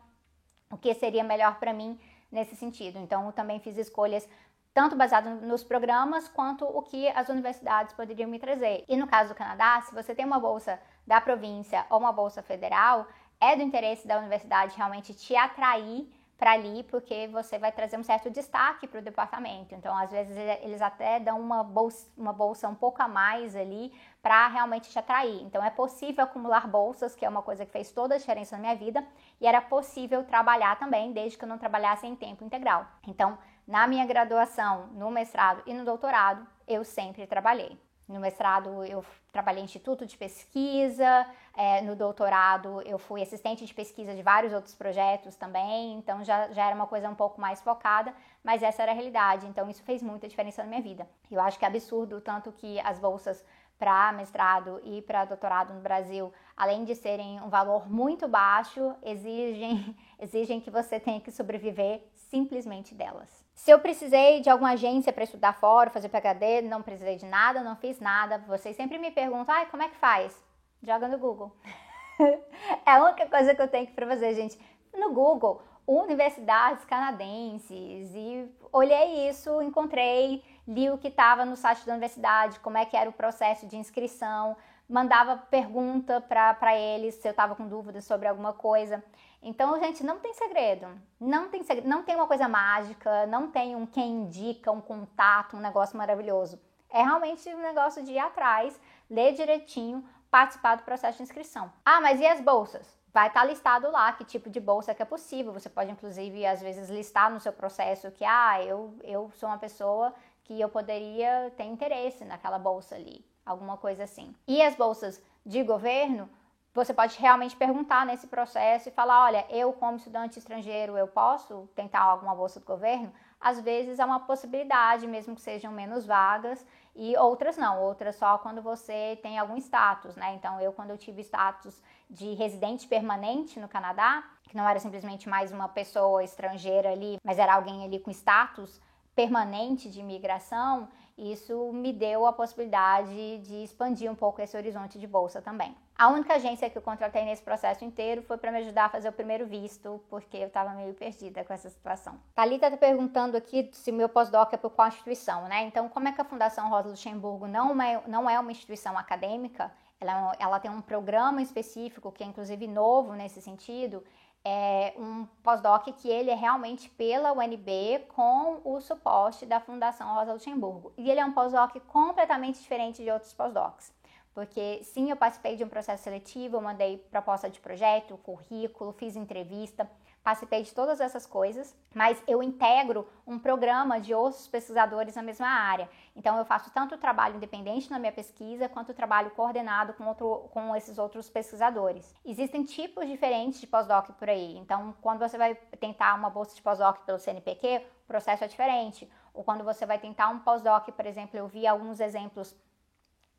o 0.69 0.77
que 0.77 0.93
seria 0.93 1.23
melhor 1.23 1.57
para 1.59 1.73
mim 1.73 1.99
nesse 2.31 2.55
sentido. 2.55 2.99
Então, 2.99 3.25
eu 3.25 3.31
também 3.31 3.59
fiz 3.59 3.77
escolhas 3.77 4.27
tanto 4.73 4.95
baseado 4.95 5.29
nos 5.41 5.63
programas 5.63 6.29
quanto 6.29 6.63
o 6.63 6.83
que 6.83 7.07
as 7.09 7.29
universidades 7.29 7.93
poderiam 7.93 8.29
me 8.29 8.37
trazer. 8.37 8.83
E 8.87 8.95
no 8.95 9.07
caso 9.07 9.29
do 9.29 9.35
Canadá, 9.35 9.81
se 9.81 9.93
você 9.93 10.13
tem 10.13 10.23
uma 10.23 10.39
bolsa 10.39 10.79
da 11.05 11.19
província 11.19 11.85
ou 11.89 11.97
uma 11.97 12.11
bolsa 12.11 12.43
federal, 12.43 13.07
é 13.41 13.55
do 13.55 13.63
interesse 13.63 14.07
da 14.07 14.19
universidade 14.19 14.75
realmente 14.77 15.15
te 15.15 15.35
atrair 15.35 16.07
para 16.37 16.51
ali, 16.51 16.83
porque 16.83 17.27
você 17.27 17.57
vai 17.57 17.71
trazer 17.71 17.97
um 17.97 18.03
certo 18.03 18.29
destaque 18.29 18.87
para 18.87 18.99
o 18.99 19.03
departamento. 19.03 19.73
Então, 19.73 19.97
às 19.97 20.11
vezes, 20.11 20.37
eles 20.61 20.81
até 20.81 21.19
dão 21.19 21.39
uma 21.39 21.63
bolsa, 21.63 22.07
uma 22.15 22.31
bolsa 22.31 22.67
um 22.67 22.75
pouco 22.75 23.01
a 23.01 23.07
mais 23.07 23.55
ali 23.55 23.91
para 24.21 24.47
realmente 24.47 24.89
te 24.89 24.99
atrair. 24.99 25.41
Então, 25.41 25.63
é 25.63 25.69
possível 25.69 26.23
acumular 26.23 26.67
bolsas, 26.67 27.15
que 27.15 27.25
é 27.25 27.29
uma 27.29 27.41
coisa 27.41 27.65
que 27.65 27.71
fez 27.71 27.91
toda 27.91 28.15
a 28.15 28.17
diferença 28.17 28.55
na 28.55 28.61
minha 28.61 28.75
vida, 28.75 29.03
e 29.41 29.47
era 29.47 29.61
possível 29.61 30.23
trabalhar 30.23 30.77
também, 30.77 31.11
desde 31.11 31.37
que 31.37 31.43
eu 31.43 31.49
não 31.49 31.57
trabalhasse 31.57 32.05
em 32.05 32.15
tempo 32.15 32.43
integral. 32.43 32.85
Então, 33.07 33.37
na 33.67 33.87
minha 33.87 34.05
graduação, 34.05 34.87
no 34.93 35.09
mestrado 35.09 35.63
e 35.65 35.73
no 35.73 35.83
doutorado, 35.83 36.47
eu 36.67 36.83
sempre 36.83 37.25
trabalhei. 37.25 37.86
No 38.07 38.21
mestrado, 38.21 38.85
eu 38.85 39.03
trabalhei 39.33 39.61
em 39.61 39.65
instituto 39.65 40.05
de 40.05 40.17
pesquisa, 40.17 41.27
é, 41.53 41.81
no 41.81 41.93
doutorado, 41.93 42.81
eu 42.83 42.97
fui 42.97 43.21
assistente 43.21 43.65
de 43.65 43.73
pesquisa 43.73 44.15
de 44.15 44.23
vários 44.23 44.53
outros 44.53 44.73
projetos 44.73 45.35
também, 45.35 45.93
então 45.97 46.23
já, 46.23 46.47
já 46.51 46.67
era 46.67 46.75
uma 46.75 46.87
coisa 46.87 47.09
um 47.09 47.15
pouco 47.15 47.41
mais 47.41 47.59
focada, 47.61 48.13
mas 48.41 48.63
essa 48.63 48.81
era 48.81 48.93
a 48.93 48.95
realidade, 48.95 49.45
então 49.45 49.69
isso 49.69 49.83
fez 49.83 50.01
muita 50.01 50.27
diferença 50.27 50.63
na 50.63 50.69
minha 50.69 50.81
vida. 50.81 51.05
Eu 51.29 51.41
acho 51.41 51.59
que 51.59 51.65
é 51.65 51.67
absurdo 51.67 52.21
tanto 52.21 52.51
que 52.53 52.79
as 52.79 52.97
bolsas 52.97 53.43
para 53.77 54.11
mestrado 54.13 54.79
e 54.83 55.01
para 55.01 55.25
doutorado 55.25 55.73
no 55.73 55.81
Brasil, 55.81 56.33
além 56.55 56.83
de 56.83 56.95
serem 56.95 57.41
um 57.41 57.49
valor 57.49 57.89
muito 57.89 58.27
baixo, 58.27 58.95
exigem, 59.03 59.95
exigem 60.17 60.61
que 60.61 60.71
você 60.71 60.99
tenha 60.99 61.19
que 61.19 61.31
sobreviver 61.31 62.03
simplesmente 62.15 62.95
delas. 62.95 63.46
Se 63.57 63.71
eu 63.71 63.79
precisei 63.79 64.39
de 64.39 64.51
alguma 64.51 64.73
agência 64.73 65.11
para 65.11 65.23
estudar 65.23 65.51
fora, 65.51 65.89
fazer 65.89 66.09
PhD, 66.09 66.61
não 66.61 66.83
precisei 66.83 67.15
de 67.15 67.25
nada, 67.25 67.63
não 67.63 67.75
fiz 67.75 67.99
nada. 67.99 68.37
Vocês 68.47 68.75
sempre 68.75 68.99
me 68.99 69.09
perguntam, 69.09 69.53
ai, 69.53 69.65
como 69.65 69.81
é 69.81 69.89
que 69.89 69.97
faz? 69.97 70.39
Joga 70.81 71.07
no 71.07 71.17
Google. 71.17 71.51
é 72.21 72.91
a 72.91 73.03
única 73.03 73.25
coisa 73.25 73.55
que 73.55 73.61
eu 73.61 73.67
tenho 73.67 73.87
para 73.87 74.05
fazer, 74.07 74.35
gente. 74.35 74.59
No 74.93 75.11
Google, 75.11 75.59
universidades 75.87 76.85
canadenses 76.85 78.13
e 78.13 78.47
olhei 78.71 79.27
isso, 79.27 79.59
encontrei, 79.63 80.43
li 80.67 80.91
o 80.91 80.97
que 80.99 81.07
estava 81.07 81.43
no 81.43 81.55
site 81.55 81.83
da 81.83 81.93
universidade, 81.93 82.59
como 82.59 82.77
é 82.77 82.85
que 82.85 82.95
era 82.95 83.09
o 83.09 83.13
processo 83.13 83.65
de 83.65 83.75
inscrição, 83.75 84.55
mandava 84.87 85.35
pergunta 85.35 86.21
para 86.21 86.77
eles 86.77 87.15
se 87.15 87.27
eu 87.27 87.31
estava 87.31 87.55
com 87.55 87.67
dúvidas 87.67 88.05
sobre 88.05 88.27
alguma 88.27 88.53
coisa. 88.53 89.03
Então, 89.41 89.79
gente, 89.79 90.03
não 90.03 90.19
tem 90.19 90.33
segredo. 90.33 90.87
Não 91.19 91.49
tem 91.49 91.63
segredo, 91.63 91.87
não 91.87 92.03
tem 92.03 92.15
uma 92.15 92.27
coisa 92.27 92.47
mágica, 92.47 93.25
não 93.27 93.49
tem 93.49 93.75
um 93.75 93.85
quem 93.85 94.09
indica, 94.09 94.71
um 94.71 94.81
contato, 94.81 95.55
um 95.55 95.59
negócio 95.59 95.97
maravilhoso. 95.97 96.59
É 96.89 97.01
realmente 97.03 97.47
um 97.53 97.61
negócio 97.61 98.03
de 98.03 98.13
ir 98.13 98.19
atrás, 98.19 98.79
ler 99.09 99.33
direitinho, 99.33 100.03
participar 100.29 100.75
do 100.75 100.83
processo 100.83 101.17
de 101.17 101.23
inscrição. 101.23 101.71
Ah, 101.85 102.01
mas 102.01 102.19
e 102.19 102.25
as 102.25 102.41
bolsas? 102.41 102.97
Vai 103.13 103.27
estar 103.27 103.41
tá 103.41 103.45
listado 103.45 103.89
lá 103.89 104.11
que 104.13 104.23
tipo 104.23 104.49
de 104.49 104.59
bolsa 104.59 104.93
que 104.93 105.01
é 105.01 105.05
possível. 105.05 105.53
Você 105.53 105.69
pode, 105.69 105.91
inclusive, 105.91 106.45
às 106.45 106.61
vezes, 106.61 106.89
listar 106.89 107.31
no 107.31 107.39
seu 107.39 107.53
processo 107.53 108.11
que, 108.11 108.25
ah, 108.25 108.63
eu, 108.63 108.93
eu 109.03 109.31
sou 109.35 109.49
uma 109.49 109.57
pessoa 109.57 110.13
que 110.43 110.59
eu 110.59 110.69
poderia 110.69 111.51
ter 111.57 111.65
interesse 111.65 112.23
naquela 112.23 112.57
bolsa 112.57 112.95
ali, 112.95 113.25
alguma 113.45 113.75
coisa 113.77 114.03
assim. 114.03 114.33
E 114.47 114.61
as 114.61 114.75
bolsas 114.75 115.21
de 115.45 115.61
governo, 115.63 116.29
você 116.77 116.93
pode 116.93 117.17
realmente 117.17 117.55
perguntar 117.55 118.05
nesse 118.05 118.27
processo 118.27 118.87
e 118.87 118.91
falar, 118.91 119.25
olha, 119.25 119.47
eu 119.49 119.73
como 119.73 119.97
estudante 119.97 120.37
estrangeiro, 120.37 120.95
eu 120.95 121.07
posso 121.07 121.67
tentar 121.75 122.01
alguma 122.01 122.35
bolsa 122.35 122.59
do 122.59 122.67
governo? 122.67 123.11
Às 123.41 123.59
vezes 123.59 123.97
é 123.97 124.05
uma 124.05 124.19
possibilidade, 124.19 125.07
mesmo 125.07 125.33
que 125.33 125.41
sejam 125.41 125.71
menos 125.71 126.05
vagas, 126.05 126.63
e 126.95 127.17
outras 127.17 127.57
não, 127.57 127.81
outras 127.81 128.15
só 128.15 128.37
quando 128.37 128.61
você 128.61 129.17
tem 129.23 129.39
algum 129.39 129.57
status, 129.57 130.15
né? 130.15 130.35
Então, 130.35 130.61
eu 130.61 130.71
quando 130.71 130.91
eu 130.91 130.99
tive 130.99 131.21
status 131.21 131.81
de 132.07 132.35
residente 132.35 132.87
permanente 132.87 133.59
no 133.59 133.67
Canadá, 133.67 134.23
que 134.43 134.55
não 134.55 134.69
era 134.69 134.79
simplesmente 134.79 135.27
mais 135.27 135.51
uma 135.51 135.67
pessoa 135.67 136.23
estrangeira 136.23 136.91
ali, 136.91 137.17
mas 137.23 137.39
era 137.39 137.55
alguém 137.55 137.85
ali 137.85 137.99
com 137.99 138.11
status 138.11 138.79
permanente 139.15 139.89
de 139.89 139.99
imigração, 139.99 140.87
isso 141.17 141.73
me 141.73 141.91
deu 141.91 142.27
a 142.27 142.33
possibilidade 142.33 143.39
de 143.39 143.63
expandir 143.63 144.11
um 144.11 144.15
pouco 144.15 144.39
esse 144.43 144.55
horizonte 144.55 144.99
de 144.99 145.07
bolsa 145.07 145.41
também. 145.41 145.75
A 145.97 146.09
única 146.09 146.35
agência 146.35 146.69
que 146.69 146.77
eu 146.77 146.81
contratei 146.81 147.25
nesse 147.25 147.41
processo 147.41 147.83
inteiro 147.83 148.21
foi 148.21 148.37
para 148.37 148.51
me 148.51 148.59
ajudar 148.59 148.85
a 148.85 148.89
fazer 148.89 149.09
o 149.09 149.11
primeiro 149.11 149.47
visto, 149.47 149.99
porque 150.11 150.37
eu 150.37 150.45
estava 150.45 150.69
meio 150.75 150.93
perdida 150.93 151.43
com 151.43 151.51
essa 151.51 151.71
situação. 151.71 152.19
Thalita 152.35 152.67
está 152.67 152.77
perguntando 152.77 153.35
aqui 153.35 153.67
se 153.73 153.91
meu 153.91 154.07
pós-doc 154.07 154.53
é 154.53 154.57
por 154.57 154.69
qual 154.69 154.89
instituição, 154.89 155.47
né? 155.47 155.63
Então, 155.63 155.89
como 155.89 156.07
é 156.07 156.11
que 156.11 156.21
a 156.21 156.23
Fundação 156.23 156.69
Rosa 156.69 156.89
Luxemburgo 156.89 157.47
não 157.47 157.81
é, 157.81 157.99
não 158.05 158.29
é 158.29 158.39
uma 158.39 158.51
instituição 158.51 158.95
acadêmica, 158.95 159.71
ela, 159.99 160.35
ela 160.37 160.59
tem 160.59 160.69
um 160.69 160.81
programa 160.81 161.41
específico, 161.41 162.11
que 162.11 162.23
é 162.23 162.27
inclusive 162.27 162.67
novo 162.67 163.13
nesse 163.13 163.41
sentido, 163.41 164.03
é 164.45 164.93
um 164.97 165.25
pós-doc 165.41 165.83
que 165.97 166.09
ele 166.09 166.29
é 166.29 166.35
realmente 166.35 166.89
pela 166.91 167.33
UNB 167.33 168.05
com 168.09 168.61
o 168.63 168.79
suporte 168.79 169.47
da 169.47 169.59
Fundação 169.59 170.13
Rosa 170.13 170.33
Luxemburgo. 170.33 170.93
E 170.95 171.09
ele 171.09 171.19
é 171.19 171.25
um 171.25 171.33
pós-doc 171.33 171.75
completamente 171.87 172.59
diferente 172.59 173.03
de 173.03 173.09
outros 173.09 173.33
pós-docs. 173.33 173.91
Porque 174.37 174.83
sim, 174.83 175.09
eu 175.09 175.15
participei 175.15 175.55
de 175.55 175.63
um 175.63 175.67
processo 175.67 176.03
seletivo, 176.03 176.57
eu 176.57 176.61
mandei 176.61 176.99
proposta 177.09 177.49
de 177.49 177.59
projeto, 177.59 178.19
currículo, 178.19 178.93
fiz 178.93 179.15
entrevista, 179.15 179.89
participei 180.23 180.61
de 180.61 180.75
todas 180.75 181.01
essas 181.01 181.25
coisas, 181.25 181.75
mas 181.91 182.21
eu 182.27 182.43
integro 182.43 183.09
um 183.25 183.39
programa 183.39 183.99
de 183.99 184.13
outros 184.13 184.47
pesquisadores 184.47 185.15
na 185.15 185.23
mesma 185.23 185.47
área. 185.47 185.89
Então 186.15 186.37
eu 186.37 186.45
faço 186.45 186.69
tanto 186.69 186.99
trabalho 186.99 187.37
independente 187.37 187.89
na 187.89 187.97
minha 187.97 188.11
pesquisa, 188.11 188.69
quanto 188.69 188.93
trabalho 188.93 189.31
coordenado 189.31 189.93
com, 189.93 190.05
outro, 190.05 190.47
com 190.51 190.75
esses 190.75 190.99
outros 190.99 191.27
pesquisadores. 191.27 192.13
Existem 192.23 192.63
tipos 192.63 193.07
diferentes 193.07 193.59
de 193.59 193.65
pós-doc 193.65 194.11
por 194.19 194.29
aí. 194.29 194.55
Então, 194.59 194.93
quando 195.01 195.17
você 195.17 195.35
vai 195.35 195.55
tentar 195.79 196.13
uma 196.13 196.29
bolsa 196.29 196.53
de 196.53 196.61
pós-doc 196.61 196.99
pelo 197.07 197.17
CNPq, 197.17 197.87
o 198.03 198.07
processo 198.07 198.43
é 198.43 198.47
diferente. 198.47 199.11
Ou 199.33 199.43
quando 199.43 199.63
você 199.63 199.83
vai 199.83 199.97
tentar 199.97 200.29
um 200.29 200.37
pós-doc, 200.37 200.89
por 200.91 201.07
exemplo, 201.07 201.39
eu 201.39 201.47
vi 201.47 201.65
alguns 201.65 201.99
exemplos 201.99 202.55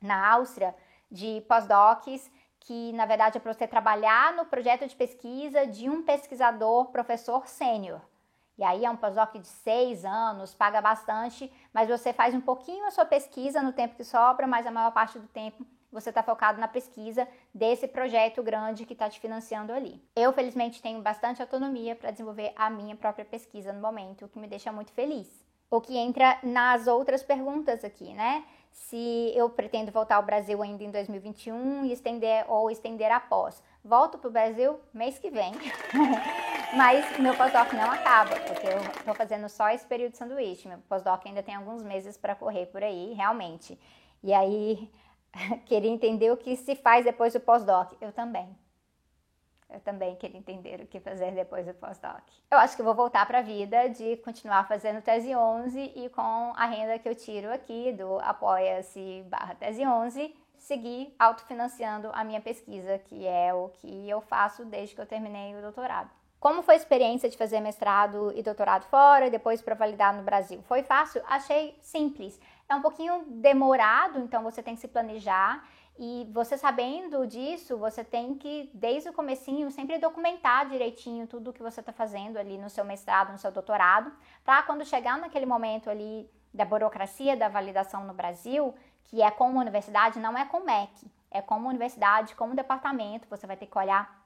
na 0.00 0.32
Áustria 0.32 0.74
de 1.10 1.40
pós-docs 1.48 2.30
que 2.60 2.92
na 2.92 3.06
verdade 3.06 3.38
é 3.38 3.40
para 3.40 3.52
você 3.52 3.66
trabalhar 3.66 4.34
no 4.34 4.44
projeto 4.44 4.86
de 4.86 4.94
pesquisa 4.94 5.66
de 5.66 5.88
um 5.88 6.02
pesquisador 6.02 6.86
professor 6.86 7.46
sênior. 7.46 8.00
E 8.58 8.64
aí 8.64 8.84
é 8.84 8.90
um 8.90 8.96
pós-doc 8.96 9.34
de 9.34 9.46
seis 9.46 10.04
anos, 10.04 10.54
paga 10.54 10.80
bastante, 10.80 11.50
mas 11.72 11.88
você 11.88 12.12
faz 12.12 12.34
um 12.34 12.40
pouquinho 12.40 12.84
a 12.86 12.90
sua 12.90 13.06
pesquisa 13.06 13.62
no 13.62 13.72
tempo 13.72 13.94
que 13.94 14.04
sobra, 14.04 14.46
mas 14.46 14.66
a 14.66 14.70
maior 14.70 14.90
parte 14.90 15.18
do 15.18 15.28
tempo 15.28 15.64
você 15.90 16.10
está 16.10 16.22
focado 16.22 16.60
na 16.60 16.68
pesquisa 16.68 17.26
desse 17.54 17.88
projeto 17.88 18.42
grande 18.42 18.84
que 18.84 18.92
está 18.92 19.08
te 19.08 19.20
financiando 19.20 19.72
ali. 19.72 20.02
Eu, 20.14 20.32
felizmente, 20.32 20.82
tenho 20.82 21.00
bastante 21.00 21.40
autonomia 21.40 21.96
para 21.96 22.10
desenvolver 22.10 22.52
a 22.56 22.68
minha 22.68 22.94
própria 22.94 23.24
pesquisa 23.24 23.72
no 23.72 23.80
momento, 23.80 24.24
o 24.24 24.28
que 24.28 24.38
me 24.38 24.46
deixa 24.46 24.70
muito 24.70 24.92
feliz. 24.92 25.46
O 25.70 25.80
que 25.80 25.96
entra 25.96 26.38
nas 26.42 26.86
outras 26.86 27.22
perguntas 27.22 27.84
aqui, 27.84 28.12
né? 28.12 28.44
Se 28.72 29.32
eu 29.34 29.50
pretendo 29.50 29.92
voltar 29.92 30.16
ao 30.16 30.22
Brasil 30.22 30.62
ainda 30.62 30.82
em 30.82 30.90
2021 30.90 31.84
e 31.84 31.92
estender 31.92 32.44
ou 32.48 32.70
estender 32.70 33.10
após. 33.10 33.62
Volto 33.84 34.18
para 34.18 34.28
o 34.28 34.32
Brasil 34.32 34.78
mês 34.92 35.18
que 35.18 35.30
vem, 35.30 35.52
mas 36.76 37.18
meu 37.18 37.34
pós-doc 37.34 37.72
não 37.72 37.90
acaba, 37.90 38.38
porque 38.40 38.66
eu 38.66 38.78
estou 38.78 39.14
fazendo 39.14 39.48
só 39.48 39.70
esse 39.70 39.87
período 39.87 40.12
de 40.12 40.18
sanduíche. 40.18 40.68
Meu 40.68 40.78
pós-doc 40.88 41.25
ainda 41.26 41.42
tem 41.42 41.54
alguns 41.54 41.82
meses 41.82 42.16
para 42.16 42.34
correr 42.34 42.66
por 42.66 42.82
aí, 42.82 43.12
realmente. 43.14 43.78
E 44.22 44.32
aí, 44.32 44.90
queria 45.66 45.90
entender 45.90 46.30
o 46.30 46.37
que 46.37 46.56
se 46.56 46.75
faz 46.75 47.04
depois 47.04 47.32
do 47.32 47.40
pós-doc. 47.40 47.92
Eu 48.00 48.12
também. 48.12 48.48
Eu 49.70 49.80
também 49.80 50.16
queria 50.16 50.38
entender 50.38 50.80
o 50.80 50.87
que 50.87 50.98
fazer 50.98 51.32
depois 51.32 51.66
do 51.66 51.75
pós-doc. 51.75 52.22
Eu 52.50 52.58
acho 52.58 52.75
que 52.75 52.82
vou 52.82 52.94
voltar 52.94 53.26
para 53.26 53.40
a 53.40 53.42
vida 53.42 53.88
de 53.88 54.16
continuar 54.18 54.66
fazendo 54.66 55.02
tese 55.02 55.34
11 55.34 55.92
e 55.94 56.08
com 56.08 56.52
a 56.56 56.64
renda 56.64 56.98
que 56.98 57.08
eu 57.08 57.14
tiro 57.14 57.52
aqui 57.52 57.92
do 57.92 58.18
apoia-se 58.20 59.22
barra 59.28 59.54
tese 59.54 59.87
11, 59.87 60.34
seguir 60.56 61.14
autofinanciando 61.18 62.10
a 62.14 62.25
minha 62.25 62.40
pesquisa, 62.40 62.98
que 62.98 63.26
é 63.26 63.52
o 63.52 63.68
que 63.68 64.08
eu 64.08 64.20
faço 64.22 64.64
desde 64.64 64.94
que 64.94 65.00
eu 65.00 65.06
terminei 65.06 65.54
o 65.54 65.60
doutorado. 65.60 66.10
Como 66.40 66.62
foi 66.62 66.75
a 66.75 66.78
experiência 66.78 67.28
de 67.28 67.37
fazer 67.37 67.60
mestrado 67.60 68.32
e 68.34 68.42
doutorado 68.42 68.84
fora 68.84 69.26
e 69.26 69.30
depois 69.30 69.60
para 69.60 69.75
validar 69.75 70.14
no 70.14 70.22
Brasil? 70.22 70.62
Foi 70.62 70.82
fácil? 70.82 71.20
Achei 71.26 71.76
simples. 71.82 72.40
É 72.68 72.75
um 72.75 72.80
pouquinho 72.80 73.25
demorado, 73.26 74.20
então 74.20 74.42
você 74.42 74.62
tem 74.62 74.75
que 74.75 74.80
se 74.80 74.88
planejar 74.88 75.66
e 75.98 76.28
você 76.32 76.56
sabendo 76.56 77.26
disso, 77.26 77.76
você 77.76 78.04
tem 78.04 78.34
que, 78.36 78.70
desde 78.72 79.08
o 79.08 79.12
comecinho, 79.12 79.68
sempre 79.70 79.98
documentar 79.98 80.68
direitinho 80.68 81.26
tudo 81.26 81.50
o 81.50 81.52
que 81.52 81.62
você 81.62 81.80
está 81.80 81.92
fazendo 81.92 82.36
ali 82.36 82.56
no 82.56 82.70
seu 82.70 82.84
mestrado, 82.84 83.32
no 83.32 83.38
seu 83.38 83.50
doutorado, 83.50 84.12
para 84.44 84.62
quando 84.62 84.84
chegar 84.84 85.18
naquele 85.18 85.44
momento 85.44 85.90
ali 85.90 86.30
da 86.54 86.64
burocracia 86.64 87.36
da 87.36 87.48
validação 87.48 88.04
no 88.04 88.14
Brasil, 88.14 88.72
que 89.04 89.20
é 89.20 89.30
como 89.30 89.58
universidade, 89.58 90.20
não 90.20 90.38
é 90.38 90.44
com 90.44 90.60
MEC, 90.60 91.10
é 91.30 91.42
como 91.42 91.68
universidade, 91.68 92.36
como 92.36 92.54
departamento, 92.54 93.26
você 93.28 93.46
vai 93.46 93.56
ter 93.56 93.66
que 93.66 93.76
olhar 93.76 94.18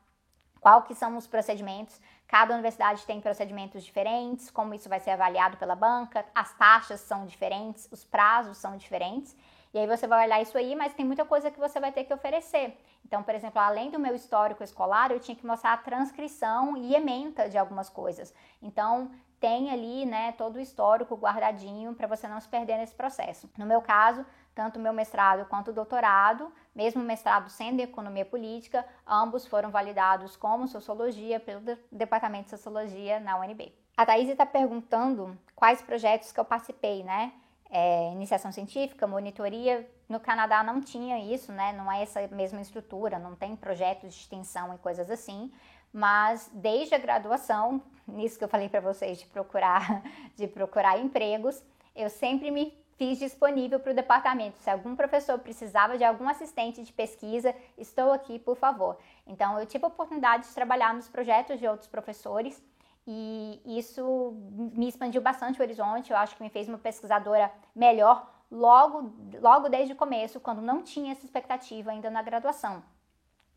qual 0.61 0.83
que 0.83 0.95
são 0.95 1.17
os 1.17 1.27
procedimentos. 1.27 2.01
Cada 2.29 2.53
universidade 2.53 3.05
tem 3.07 3.21
procedimentos 3.21 3.83
diferentes, 3.83 4.51
como 4.51 4.75
isso 4.75 4.89
vai 4.89 5.01
ser 5.01 5.11
avaliado 5.11 5.57
pela 5.57 5.75
banca, 5.75 6.25
as 6.35 6.53
taxas 6.53 7.01
são 7.01 7.27
diferentes, 7.27 7.89
os 7.91 8.05
prazos 8.05 8.59
são 8.59 8.77
diferentes. 8.77 9.37
E 9.73 9.79
aí 9.79 9.87
você 9.87 10.07
vai 10.07 10.27
olhar 10.27 10.43
isso 10.43 10.57
aí, 10.59 10.75
mas 10.75 10.93
tem 10.93 11.05
muita 11.05 11.25
coisa 11.25 11.51
que 11.51 11.59
você 11.59 11.81
vai 11.81 11.91
ter 11.91 12.05
que 12.05 12.13
oferecer. 12.13 12.79
Então, 13.05 13.23
por 13.23 13.35
exemplo, 13.35 13.61
além 13.61 13.91
do 13.91 13.99
meu 13.99 14.15
histórico 14.15 14.63
escolar, 14.63 15.11
eu 15.11 15.19
tinha 15.21 15.37
que 15.37 15.47
mostrar 15.47 15.73
a 15.73 15.79
transcrição 15.79 16.77
e 16.77 16.95
ementa 16.95 17.49
de 17.49 17.57
algumas 17.57 17.89
coisas. 17.89 18.35
Então, 18.61 19.11
tem 19.41 19.71
ali, 19.71 20.07
né, 20.07 20.33
todo 20.33 20.57
o 20.57 20.61
histórico 20.61 21.17
guardadinho 21.17 21.95
para 21.95 22.07
você 22.07 22.29
não 22.29 22.39
se 22.39 22.49
perder 22.49 22.77
nesse 22.77 22.95
processo. 22.95 23.51
No 23.59 23.67
meu 23.67 23.83
caso, 23.83 24.25
tanto 24.55 24.79
o 24.79 24.83
meu 24.83 24.93
mestrado 24.93 25.47
quanto 25.47 25.73
o 25.73 25.75
doutorado, 25.75 26.53
mesmo 26.75 27.03
mestrado 27.03 27.49
sendo 27.49 27.81
economia 27.81 28.25
política, 28.25 28.87
ambos 29.07 29.47
foram 29.47 29.71
validados 29.71 30.37
como 30.37 30.69
sociologia 30.69 31.41
pelo 31.41 31.77
Departamento 31.91 32.45
de 32.45 32.51
Sociologia 32.51 33.19
na 33.19 33.37
UNB. 33.39 33.73
A 33.97 34.07
Thaís 34.07 34.29
está 34.29 34.47
perguntando 34.47 35.37
quais 35.57 35.83
projetos 35.83 36.31
que 36.31 36.39
eu 36.39 36.45
participei, 36.45 37.03
né? 37.03 37.33
É, 37.73 38.13
iniciação 38.13 38.53
científica, 38.53 39.07
monitoria. 39.07 39.89
No 40.07 40.21
Canadá 40.21 40.63
não 40.63 40.81
tinha 40.81 41.19
isso, 41.35 41.51
né? 41.51 41.73
Não 41.73 41.91
é 41.91 42.03
essa 42.03 42.29
mesma 42.29 42.61
estrutura, 42.61 43.19
não 43.19 43.35
tem 43.35 43.57
projetos 43.57 44.15
de 44.15 44.21
extensão 44.21 44.75
e 44.75 44.79
coisas 44.79 45.11
assim. 45.11 45.51
Mas 45.91 46.51
desde 46.53 46.95
a 46.95 46.99
graduação, 46.99 47.83
nisso 48.07 48.39
que 48.39 48.45
eu 48.45 48.49
falei 48.49 48.69
para 48.69 48.81
vocês 48.81 49.19
de 49.19 49.27
procurar, 49.27 50.03
de 50.37 50.47
procurar 50.47 50.99
empregos, 50.99 51.63
eu 51.97 52.11
sempre 52.11 52.51
me 52.51 52.77
fiz 52.99 53.19
disponível 53.19 53.81
para 53.81 53.93
o 53.93 53.95
departamento. 53.95 54.59
Se 54.59 54.69
algum 54.69 54.95
professor 54.95 55.39
precisava 55.39 55.97
de 55.97 56.05
algum 56.05 56.29
assistente 56.29 56.83
de 56.83 56.93
pesquisa, 56.93 57.55
estou 57.77 58.13
aqui, 58.13 58.39
por 58.39 58.57
favor. 58.57 58.99
Então, 59.27 59.59
eu 59.59 59.65
tive 59.65 59.85
a 59.85 59.89
oportunidade 59.89 60.47
de 60.47 60.55
trabalhar 60.55 60.93
nos 60.95 61.09
projetos 61.09 61.59
de 61.59 61.67
outros 61.67 61.89
professores 61.89 62.63
e 63.07 63.61
isso 63.67 64.35
me 64.75 64.89
expandiu 64.89 65.21
bastante 65.21 65.59
o 65.59 65.63
horizonte, 65.63 66.11
eu 66.11 66.17
acho 66.17 66.37
que 66.37 66.43
me 66.43 66.49
fez 66.49 66.69
uma 66.69 66.79
pesquisadora 66.79 67.53
melhor 67.75 68.31
logo, 68.51 69.13
logo 69.41 69.69
desde 69.69 69.95
o 69.95 69.97
começo, 69.97 70.39
quando 70.39 70.61
não 70.61 70.83
tinha 70.83 71.13
essa 71.13 71.25
expectativa 71.25 71.91
ainda 71.91 72.11
na 72.11 72.23
graduação. 72.23 72.83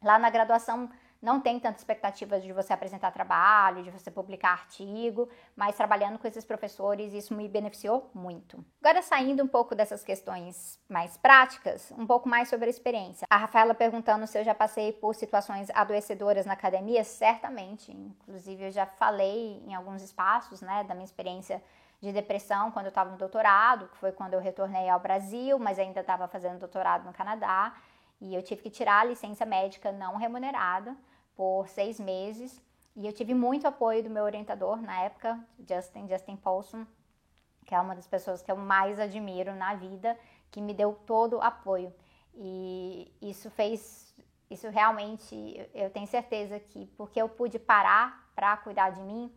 Lá 0.01 0.17
na 0.17 0.29
graduação 0.29 0.89
não 1.25 1.41
tem 1.41 1.59
tanta 1.59 1.79
expectativa 1.79 2.39
de 2.39 2.53
você 2.53 2.71
apresentar 2.71 3.09
trabalho, 3.09 3.81
de 3.81 3.89
você 3.89 4.11
publicar 4.11 4.51
artigo, 4.51 5.27
mas 5.55 5.75
trabalhando 5.75 6.19
com 6.19 6.27
esses 6.27 6.45
professores, 6.45 7.13
isso 7.13 7.33
me 7.33 7.49
beneficiou 7.49 8.11
muito. 8.13 8.63
Agora, 8.79 9.01
saindo 9.01 9.43
um 9.43 9.47
pouco 9.47 9.73
dessas 9.73 10.03
questões 10.03 10.79
mais 10.87 11.17
práticas, 11.17 11.91
um 11.97 12.05
pouco 12.05 12.29
mais 12.29 12.47
sobre 12.47 12.67
a 12.67 12.69
experiência. 12.69 13.25
A 13.27 13.37
Rafaela 13.37 13.73
perguntando 13.73 14.27
se 14.27 14.37
eu 14.37 14.43
já 14.43 14.53
passei 14.53 14.93
por 14.93 15.15
situações 15.15 15.67
adoecedoras 15.71 16.45
na 16.45 16.53
academia, 16.53 17.03
certamente. 17.03 17.91
Inclusive, 17.91 18.65
eu 18.65 18.71
já 18.71 18.85
falei 18.85 19.63
em 19.65 19.73
alguns 19.73 20.03
espaços, 20.03 20.61
né, 20.61 20.83
da 20.83 20.93
minha 20.93 21.05
experiência 21.05 21.59
de 21.99 22.11
depressão 22.11 22.69
quando 22.69 22.85
eu 22.85 22.89
estava 22.89 23.09
no 23.09 23.17
doutorado, 23.17 23.87
que 23.87 23.97
foi 23.97 24.11
quando 24.11 24.35
eu 24.35 24.39
retornei 24.39 24.87
ao 24.87 24.99
Brasil, 24.99 25.57
mas 25.57 25.79
ainda 25.79 26.01
estava 26.01 26.27
fazendo 26.27 26.59
doutorado 26.59 27.03
no 27.03 27.13
Canadá. 27.13 27.73
E 28.21 28.35
eu 28.35 28.43
tive 28.43 28.61
que 28.61 28.69
tirar 28.69 28.99
a 28.99 29.05
licença 29.05 29.43
médica 29.43 29.91
não 29.91 30.17
remunerada 30.17 30.95
por 31.35 31.67
seis 31.67 31.99
meses. 31.99 32.61
E 32.95 33.05
eu 33.05 33.13
tive 33.13 33.33
muito 33.33 33.67
apoio 33.67 34.01
do 34.03 34.09
meu 34.09 34.23
orientador 34.23 34.81
na 34.81 35.01
época, 35.01 35.39
Justin, 35.67 36.07
Justin 36.07 36.37
Paulson, 36.37 36.85
que 37.65 37.75
é 37.75 37.79
uma 37.79 37.95
das 37.95 38.07
pessoas 38.07 38.41
que 38.41 38.51
eu 38.51 38.55
mais 38.55 38.99
admiro 38.99 39.53
na 39.53 39.75
vida, 39.75 40.17
que 40.49 40.61
me 40.61 40.73
deu 40.73 40.93
todo 41.05 41.37
o 41.37 41.41
apoio. 41.41 41.93
E 42.33 43.11
isso 43.21 43.49
fez, 43.49 44.15
isso 44.49 44.69
realmente, 44.69 45.69
eu 45.73 45.89
tenho 45.89 46.07
certeza 46.07 46.59
que 46.59 46.85
porque 46.97 47.21
eu 47.21 47.27
pude 47.27 47.59
parar 47.59 48.29
para 48.35 48.55
cuidar 48.57 48.91
de 48.91 49.01
mim, 49.01 49.31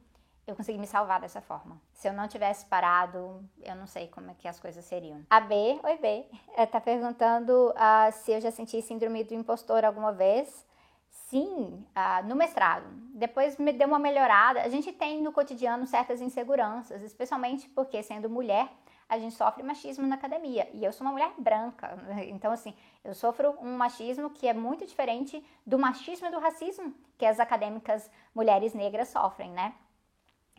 eu 0.47 0.57
consegui 0.57 0.79
me 0.79 0.87
salvar 0.87 1.21
dessa 1.21 1.41
forma. 1.41 1.81
Se 1.93 2.09
eu 2.09 2.13
não 2.13 2.27
tivesse 2.27 2.65
parado, 2.67 3.45
eu 3.61 3.75
não 3.77 3.87
sei 3.87 4.09
como 4.09 4.31
é 4.31 4.35
que 4.35 4.49
as 4.49 4.59
coisas 4.59 4.85
seriam. 4.85 5.23
A 5.29 5.41
B, 5.41 5.79
oi 5.83 5.99
B, 5.99 6.27
está 6.57 6.81
perguntando 6.81 7.71
uh, 7.71 8.13
se 8.13 8.33
eu 8.33 8.41
já 8.41 8.51
senti 8.51 8.81
síndrome 8.81 9.25
do 9.25 9.35
impostor 9.35 9.85
alguma 9.85 10.13
vez. 10.13 10.67
Sim, 11.11 11.85
uh, 11.95 12.27
no 12.27 12.35
mestrado. 12.35 12.87
Depois 13.15 13.59
me 13.59 13.73
deu 13.73 13.89
uma 13.89 13.99
melhorada. 13.99 14.63
A 14.63 14.69
gente 14.69 14.93
tem 14.93 15.21
no 15.21 15.33
cotidiano 15.33 15.87
certas 15.87 16.21
inseguranças, 16.21 17.03
especialmente 17.03 17.69
porque, 17.69 18.03
sendo 18.03 18.31
mulher, 18.31 18.69
a 19.09 19.19
gente 19.19 19.35
sofre 19.35 19.63
machismo 19.63 20.07
na 20.07 20.17
academia. 20.17 20.69
E 20.73 20.85
eu 20.85 20.93
sou 20.93 21.07
uma 21.07 21.13
mulher 21.13 21.33
branca. 21.39 21.99
Então, 22.29 22.53
assim, 22.53 22.75
eu 23.05 23.15
sofro 23.15 23.57
um 23.61 23.77
machismo 23.77 24.31
que 24.31 24.47
é 24.47 24.53
muito 24.53 24.87
diferente 24.87 25.45
do 25.67 25.79
machismo 25.79 26.29
e 26.29 26.31
do 26.31 26.39
racismo 26.39 26.95
que 27.17 27.27
as 27.27 27.41
acadêmicas 27.41 28.11
mulheres 28.35 28.75
negras 28.75 29.09
sofrem, 29.09 29.51
né? 29.51 29.75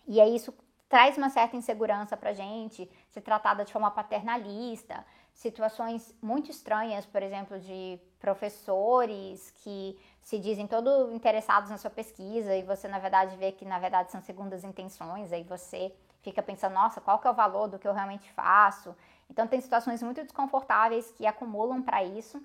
E 0.08 0.20
aí 0.20 0.36
isso 0.36 0.54
traz 0.90 1.18
uma 1.18 1.30
certa 1.30 1.56
insegurança 1.56 2.18
pra 2.18 2.34
gente, 2.34 2.90
ser 3.10 3.22
tratada 3.22 3.64
de 3.64 3.72
forma 3.72 3.92
paternalista, 3.92 5.06
situações 5.32 6.14
muito 6.22 6.50
estranhas, 6.50 7.06
por 7.06 7.22
exemplo, 7.22 7.60
de 7.60 8.00
professores 8.20 9.52
que 9.52 9.98
se 10.22 10.38
dizem 10.40 10.68
todo 10.68 11.12
interessados 11.12 11.70
na 11.70 11.78
sua 11.78 11.90
pesquisa 11.90 12.56
e 12.56 12.64
você 12.64 12.88
na 12.88 13.00
verdade 13.00 13.36
vê 13.38 13.52
que 13.52 13.66
na 13.66 13.80
verdade 13.80 14.12
são 14.12 14.22
segundas 14.22 14.64
intenções, 14.64 15.32
aí 15.32 15.44
você 15.44 15.94
fica 16.22 16.42
pensando, 16.44 16.74
nossa, 16.74 17.02
qual 17.02 17.20
que 17.20 17.28
é 17.28 17.32
o 17.32 17.34
valor 17.34 17.68
do 17.68 17.80
que 17.80 17.88
eu 17.88 17.94
realmente 17.94 18.30
faço? 18.32 18.96
Então 19.30 19.48
tem 19.48 19.62
situações 19.62 20.02
muito 20.02 20.22
desconfortáveis 20.24 21.12
que 21.12 21.26
acumulam 21.26 21.82
para 21.82 22.04
isso. 22.04 22.42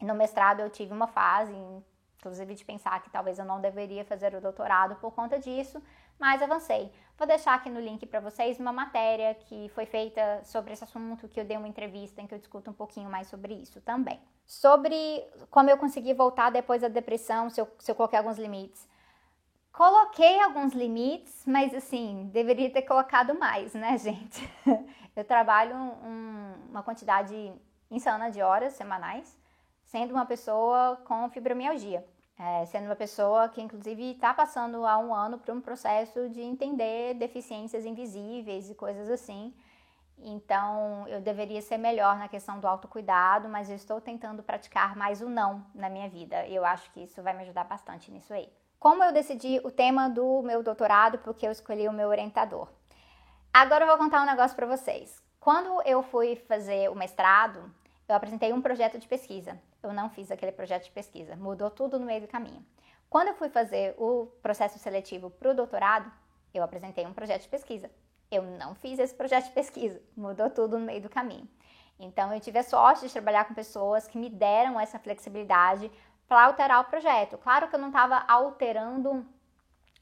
E 0.00 0.04
no 0.04 0.14
mestrado 0.14 0.60
eu 0.60 0.68
tive 0.68 0.92
uma 0.92 1.06
fase, 1.06 1.54
inclusive 2.18 2.54
de 2.54 2.64
pensar 2.64 3.00
que 3.02 3.10
talvez 3.10 3.38
eu 3.38 3.44
não 3.44 3.60
deveria 3.60 4.04
fazer 4.04 4.34
o 4.34 4.40
doutorado 4.40 4.96
por 4.96 5.12
conta 5.12 5.38
disso, 5.38 5.82
mas 6.18 6.42
avancei. 6.42 6.92
Vou 7.18 7.26
deixar 7.26 7.54
aqui 7.54 7.70
no 7.70 7.80
link 7.80 8.04
para 8.06 8.20
vocês 8.20 8.58
uma 8.58 8.72
matéria 8.72 9.34
que 9.34 9.68
foi 9.74 9.86
feita 9.86 10.42
sobre 10.44 10.72
esse 10.72 10.82
assunto, 10.82 11.28
que 11.28 11.38
eu 11.38 11.44
dei 11.44 11.56
uma 11.56 11.68
entrevista 11.68 12.20
em 12.20 12.26
que 12.26 12.34
eu 12.34 12.38
discuto 12.38 12.70
um 12.70 12.74
pouquinho 12.74 13.08
mais 13.08 13.28
sobre 13.28 13.54
isso 13.54 13.80
também. 13.80 14.20
Sobre 14.44 15.24
como 15.50 15.70
eu 15.70 15.78
consegui 15.78 16.14
voltar 16.14 16.50
depois 16.50 16.82
da 16.82 16.88
depressão, 16.88 17.48
se 17.48 17.60
eu, 17.60 17.68
se 17.78 17.90
eu 17.90 17.94
coloquei 17.94 18.18
alguns 18.18 18.38
limites. 18.38 18.88
Coloquei 19.72 20.40
alguns 20.40 20.72
limites, 20.72 21.44
mas 21.46 21.72
assim, 21.74 22.28
deveria 22.32 22.70
ter 22.70 22.82
colocado 22.82 23.38
mais, 23.38 23.72
né, 23.72 23.96
gente? 24.02 24.50
Eu 25.14 25.24
trabalho 25.24 25.76
um, 25.76 26.54
uma 26.70 26.82
quantidade 26.82 27.52
insana 27.90 28.30
de 28.30 28.42
horas 28.42 28.72
semanais, 28.72 29.38
sendo 29.84 30.12
uma 30.12 30.26
pessoa 30.26 30.96
com 31.04 31.30
fibromialgia 31.30 32.04
é, 32.42 32.66
sendo 32.66 32.86
uma 32.86 32.96
pessoa 32.96 33.48
que, 33.48 33.62
inclusive, 33.62 34.10
está 34.10 34.34
passando 34.34 34.84
há 34.84 34.98
um 34.98 35.14
ano 35.14 35.38
por 35.38 35.54
um 35.54 35.60
processo 35.60 36.28
de 36.28 36.40
entender 36.40 37.14
deficiências 37.14 37.84
invisíveis 37.84 38.68
e 38.68 38.74
coisas 38.74 39.08
assim. 39.08 39.54
Então, 40.18 41.06
eu 41.06 41.20
deveria 41.20 41.62
ser 41.62 41.78
melhor 41.78 42.18
na 42.18 42.28
questão 42.28 42.58
do 42.58 42.66
autocuidado, 42.66 43.48
mas 43.48 43.70
eu 43.70 43.76
estou 43.76 44.00
tentando 44.00 44.42
praticar 44.42 44.96
mais 44.96 45.20
o 45.20 45.28
não 45.28 45.64
na 45.72 45.88
minha 45.88 46.08
vida. 46.08 46.44
E 46.46 46.54
eu 46.54 46.64
acho 46.64 46.90
que 46.90 47.04
isso 47.04 47.22
vai 47.22 47.32
me 47.32 47.42
ajudar 47.42 47.64
bastante 47.64 48.10
nisso 48.10 48.34
aí. 48.34 48.48
Como 48.78 49.04
eu 49.04 49.12
decidi 49.12 49.60
o 49.62 49.70
tema 49.70 50.08
do 50.08 50.42
meu 50.42 50.64
doutorado, 50.64 51.18
porque 51.18 51.46
eu 51.46 51.52
escolhi 51.52 51.86
o 51.86 51.92
meu 51.92 52.08
orientador. 52.08 52.68
Agora 53.52 53.84
eu 53.84 53.88
vou 53.88 53.98
contar 53.98 54.20
um 54.20 54.26
negócio 54.26 54.56
para 54.56 54.66
vocês. 54.66 55.22
Quando 55.38 55.80
eu 55.82 56.02
fui 56.02 56.34
fazer 56.34 56.90
o 56.90 56.94
mestrado, 56.94 57.72
eu 58.12 58.16
apresentei 58.16 58.52
um 58.52 58.62
projeto 58.62 58.98
de 58.98 59.08
pesquisa 59.08 59.58
eu 59.82 59.92
não 59.92 60.08
fiz 60.08 60.30
aquele 60.30 60.52
projeto 60.52 60.84
de 60.84 60.90
pesquisa. 60.90 61.36
Mudou 61.36 61.70
tudo 61.70 61.98
no 61.98 62.06
meio 62.06 62.20
do 62.20 62.28
caminho. 62.28 62.64
Quando 63.10 63.28
eu 63.28 63.34
fui 63.34 63.48
fazer 63.48 63.94
o 63.98 64.26
processo 64.40 64.78
seletivo 64.78 65.28
para 65.30 65.50
o 65.50 65.54
doutorado, 65.54 66.10
eu 66.54 66.62
apresentei 66.62 67.06
um 67.06 67.12
projeto 67.12 67.42
de 67.42 67.48
pesquisa. 67.48 67.90
Eu 68.30 68.42
não 68.42 68.74
fiz 68.74 68.98
esse 68.98 69.14
projeto 69.14 69.46
de 69.46 69.52
pesquisa. 69.52 70.00
Mudou 70.16 70.48
tudo 70.48 70.78
no 70.78 70.86
meio 70.86 71.02
do 71.02 71.10
caminho. 71.10 71.48
Então, 71.98 72.32
eu 72.32 72.40
tive 72.40 72.58
a 72.58 72.62
sorte 72.62 73.06
de 73.06 73.12
trabalhar 73.12 73.44
com 73.44 73.54
pessoas 73.54 74.08
que 74.08 74.16
me 74.16 74.30
deram 74.30 74.80
essa 74.80 74.98
flexibilidade 74.98 75.90
para 76.26 76.46
alterar 76.46 76.80
o 76.80 76.84
projeto. 76.84 77.36
Claro 77.36 77.68
que 77.68 77.74
eu 77.74 77.80
não 77.80 77.88
estava 77.88 78.24
alterando 78.26 79.26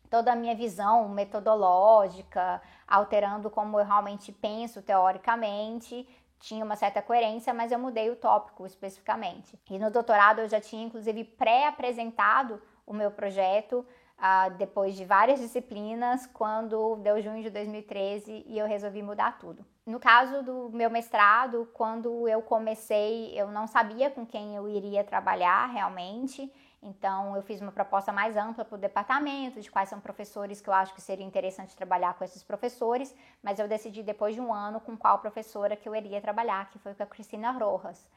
toda 0.09 0.33
a 0.33 0.37
minha 0.37 0.55
visão 0.55 1.09
metodológica, 1.09 2.63
alterando 2.87 3.51
como 3.51 3.79
eu 3.79 3.85
realmente 3.85 4.31
penso 4.33 4.83
teoricamente, 4.83 6.07
tinha 6.41 6.65
uma 6.65 6.75
certa 6.75 7.03
coerência, 7.03 7.55
mas 7.55 7.71
eu 7.71 7.79
mudei 7.79 8.11
o 8.11 8.17
tópico 8.17 8.67
especificamente. 8.67 9.59
E 9.71 9.79
no 9.79 9.91
doutorado 9.91 10.41
eu 10.41 10.49
já 10.49 10.61
tinha, 10.61 10.85
inclusive, 10.85 11.23
pré-apresentado 11.23 12.61
o 12.87 12.93
meu 12.93 13.11
projeto 13.11 13.87
uh, 14.19 14.51
depois 14.57 14.97
de 14.97 15.05
várias 15.05 15.39
disciplinas, 15.39 16.27
quando 16.27 16.97
deu 16.97 17.21
junho 17.21 17.43
de 17.43 17.51
2013 17.51 18.45
e 18.47 18.59
eu 18.59 18.67
resolvi 18.67 19.03
mudar 19.03 19.39
tudo. 19.39 19.65
No 19.87 20.01
caso 20.01 20.43
do 20.43 20.71
meu 20.71 20.91
mestrado, 20.91 21.69
quando 21.75 22.27
eu 22.27 22.43
comecei, 22.43 23.33
eu 23.39 23.49
não 23.49 23.67
sabia 23.67 24.11
com 24.11 24.27
quem 24.27 24.57
eu 24.57 24.69
iria 24.69 25.05
trabalhar 25.05 25.67
realmente. 25.67 26.53
Então, 26.83 27.37
eu 27.37 27.43
fiz 27.43 27.61
uma 27.61 27.71
proposta 27.73 28.11
mais 28.11 28.37
ampla 28.37 28.65
para 28.65 28.75
o 28.75 28.79
departamento, 28.79 29.61
de 29.61 29.71
quais 29.71 29.89
são 29.89 30.01
professores 30.01 30.63
que 30.63 30.69
eu 30.69 30.73
acho 30.73 30.95
que 30.95 31.01
seria 31.01 31.27
interessante 31.27 31.77
trabalhar 31.77 32.15
com 32.15 32.25
esses 32.25 32.43
professores, 32.43 33.15
mas 33.43 33.59
eu 33.59 33.69
decidi 33.69 34.03
depois 34.03 34.35
de 34.35 34.41
um 34.41 34.53
ano 34.53 34.81
com 34.81 34.97
qual 34.97 35.19
professora 35.19 35.77
que 35.77 35.87
eu 35.87 35.95
iria 35.95 36.21
trabalhar, 36.23 36.71
que 36.71 36.79
foi 36.79 36.95
com 36.95 37.03
a 37.03 37.07
Cristina 37.07 37.51
Rojas. 37.53 38.09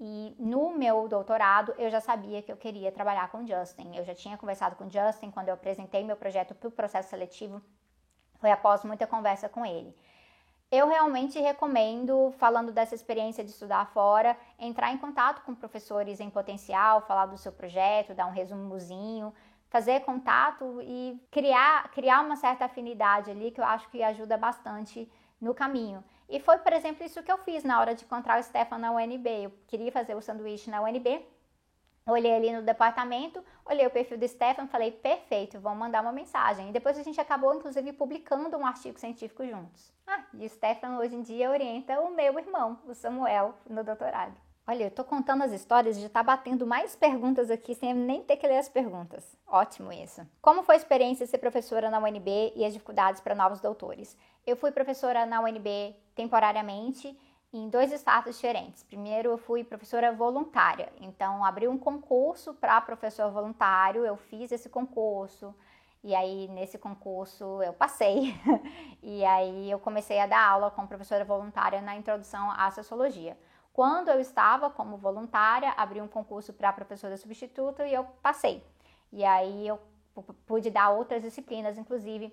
E 0.00 0.34
no 0.38 0.70
meu 0.70 1.08
doutorado, 1.08 1.74
eu 1.78 1.90
já 1.90 2.00
sabia 2.00 2.42
que 2.42 2.50
eu 2.50 2.56
queria 2.56 2.90
trabalhar 2.90 3.30
com 3.30 3.46
Justin. 3.46 3.96
Eu 3.96 4.04
já 4.04 4.14
tinha 4.14 4.36
conversado 4.36 4.76
com 4.76 4.88
Justin 4.90 5.30
quando 5.30 5.48
eu 5.48 5.54
apresentei 5.54 6.02
meu 6.04 6.16
projeto 6.16 6.54
para 6.54 6.68
o 6.68 6.72
processo 6.72 7.10
seletivo, 7.10 7.62
foi 8.38 8.50
após 8.50 8.84
muita 8.84 9.06
conversa 9.06 9.48
com 9.48 9.64
ele. 9.64 9.94
Eu 10.70 10.88
realmente 10.88 11.38
recomendo, 11.38 12.32
falando 12.38 12.72
dessa 12.72 12.94
experiência 12.94 13.44
de 13.44 13.50
estudar 13.50 13.86
fora, 13.92 14.36
entrar 14.58 14.92
em 14.92 14.98
contato 14.98 15.42
com 15.42 15.54
professores 15.54 16.18
em 16.18 16.28
potencial, 16.28 17.00
falar 17.02 17.26
do 17.26 17.38
seu 17.38 17.52
projeto, 17.52 18.14
dar 18.14 18.26
um 18.26 18.32
resumozinho, 18.32 19.32
fazer 19.68 20.00
contato 20.00 20.80
e 20.82 21.20
criar, 21.30 21.88
criar 21.92 22.20
uma 22.20 22.34
certa 22.34 22.64
afinidade 22.64 23.30
ali 23.30 23.52
que 23.52 23.60
eu 23.60 23.64
acho 23.64 23.88
que 23.90 24.02
ajuda 24.02 24.36
bastante 24.36 25.08
no 25.40 25.54
caminho. 25.54 26.02
E 26.28 26.40
foi, 26.40 26.58
por 26.58 26.72
exemplo, 26.72 27.04
isso 27.04 27.22
que 27.22 27.30
eu 27.30 27.38
fiz 27.38 27.62
na 27.62 27.78
hora 27.78 27.94
de 27.94 28.04
encontrar 28.04 28.40
o 28.40 28.42
Stefan 28.42 28.78
na 28.78 28.90
UNB. 28.90 29.44
Eu 29.44 29.52
queria 29.68 29.92
fazer 29.92 30.16
o 30.16 30.20
sanduíche 30.20 30.68
na 30.68 30.82
UNB, 30.82 31.24
Olhei 32.08 32.32
ali 32.32 32.52
no 32.52 32.62
departamento, 32.62 33.42
olhei 33.64 33.84
o 33.84 33.90
perfil 33.90 34.16
do 34.16 34.28
Stefan, 34.28 34.68
falei, 34.68 34.92
perfeito, 34.92 35.58
vamos 35.58 35.80
mandar 35.80 36.02
uma 36.02 36.12
mensagem. 36.12 36.68
E 36.68 36.72
depois 36.72 36.96
a 36.96 37.02
gente 37.02 37.20
acabou, 37.20 37.52
inclusive, 37.52 37.92
publicando 37.92 38.56
um 38.56 38.64
artigo 38.64 38.96
científico 38.96 39.44
juntos. 39.44 39.92
Ah, 40.06 40.22
e 40.34 40.46
o 40.46 40.48
Stefan 40.48 40.98
hoje 40.98 41.16
em 41.16 41.22
dia 41.22 41.50
orienta 41.50 42.00
o 42.00 42.14
meu 42.14 42.38
irmão, 42.38 42.78
o 42.86 42.94
Samuel, 42.94 43.56
no 43.68 43.82
doutorado. 43.82 44.34
Olha, 44.68 44.84
eu 44.84 44.90
tô 44.90 45.02
contando 45.02 45.42
as 45.42 45.50
histórias 45.50 45.96
e 45.96 46.00
já 46.00 46.08
tá 46.08 46.22
batendo 46.22 46.64
mais 46.64 46.94
perguntas 46.94 47.50
aqui 47.50 47.74
sem 47.74 47.92
nem 47.92 48.22
ter 48.22 48.36
que 48.36 48.46
ler 48.46 48.58
as 48.58 48.68
perguntas. 48.68 49.36
Ótimo 49.44 49.92
isso. 49.92 50.24
Como 50.40 50.62
foi 50.62 50.76
a 50.76 50.78
experiência 50.78 51.24
de 51.24 51.30
ser 51.30 51.38
professora 51.38 51.90
na 51.90 51.98
UNB 51.98 52.52
e 52.54 52.64
as 52.64 52.72
dificuldades 52.72 53.20
para 53.20 53.34
novos 53.34 53.60
doutores? 53.60 54.16
Eu 54.46 54.56
fui 54.56 54.70
professora 54.70 55.26
na 55.26 55.40
UNB 55.40 55.94
temporariamente 56.14 57.16
em 57.56 57.68
dois 57.68 57.92
estados 57.92 58.36
diferentes. 58.36 58.82
Primeiro, 58.82 59.30
eu 59.30 59.38
fui 59.38 59.64
professora 59.64 60.12
voluntária, 60.12 60.92
então 61.00 61.44
abri 61.44 61.66
um 61.66 61.78
concurso 61.78 62.54
para 62.54 62.80
professor 62.80 63.30
voluntário, 63.30 64.04
eu 64.04 64.16
fiz 64.16 64.52
esse 64.52 64.68
concurso. 64.68 65.54
E 66.04 66.14
aí, 66.14 66.46
nesse 66.48 66.78
concurso, 66.78 67.60
eu 67.62 67.72
passei. 67.72 68.34
e 69.02 69.24
aí, 69.24 69.70
eu 69.70 69.78
comecei 69.78 70.20
a 70.20 70.26
dar 70.26 70.40
aula 70.40 70.70
como 70.70 70.86
professora 70.86 71.24
voluntária 71.24 71.80
na 71.80 71.96
introdução 71.96 72.50
à 72.52 72.70
sociologia. 72.70 73.36
Quando 73.72 74.08
eu 74.08 74.20
estava 74.20 74.70
como 74.70 74.96
voluntária, 74.96 75.74
abri 75.76 76.00
um 76.00 76.06
concurso 76.06 76.52
para 76.52 76.72
professora 76.72 77.16
substituta 77.16 77.86
e 77.86 77.94
eu 77.94 78.04
passei. 78.22 78.62
E 79.12 79.24
aí, 79.24 79.66
eu 79.66 79.80
pude 80.46 80.70
dar 80.70 80.90
outras 80.90 81.22
disciplinas, 81.22 81.76
inclusive 81.76 82.32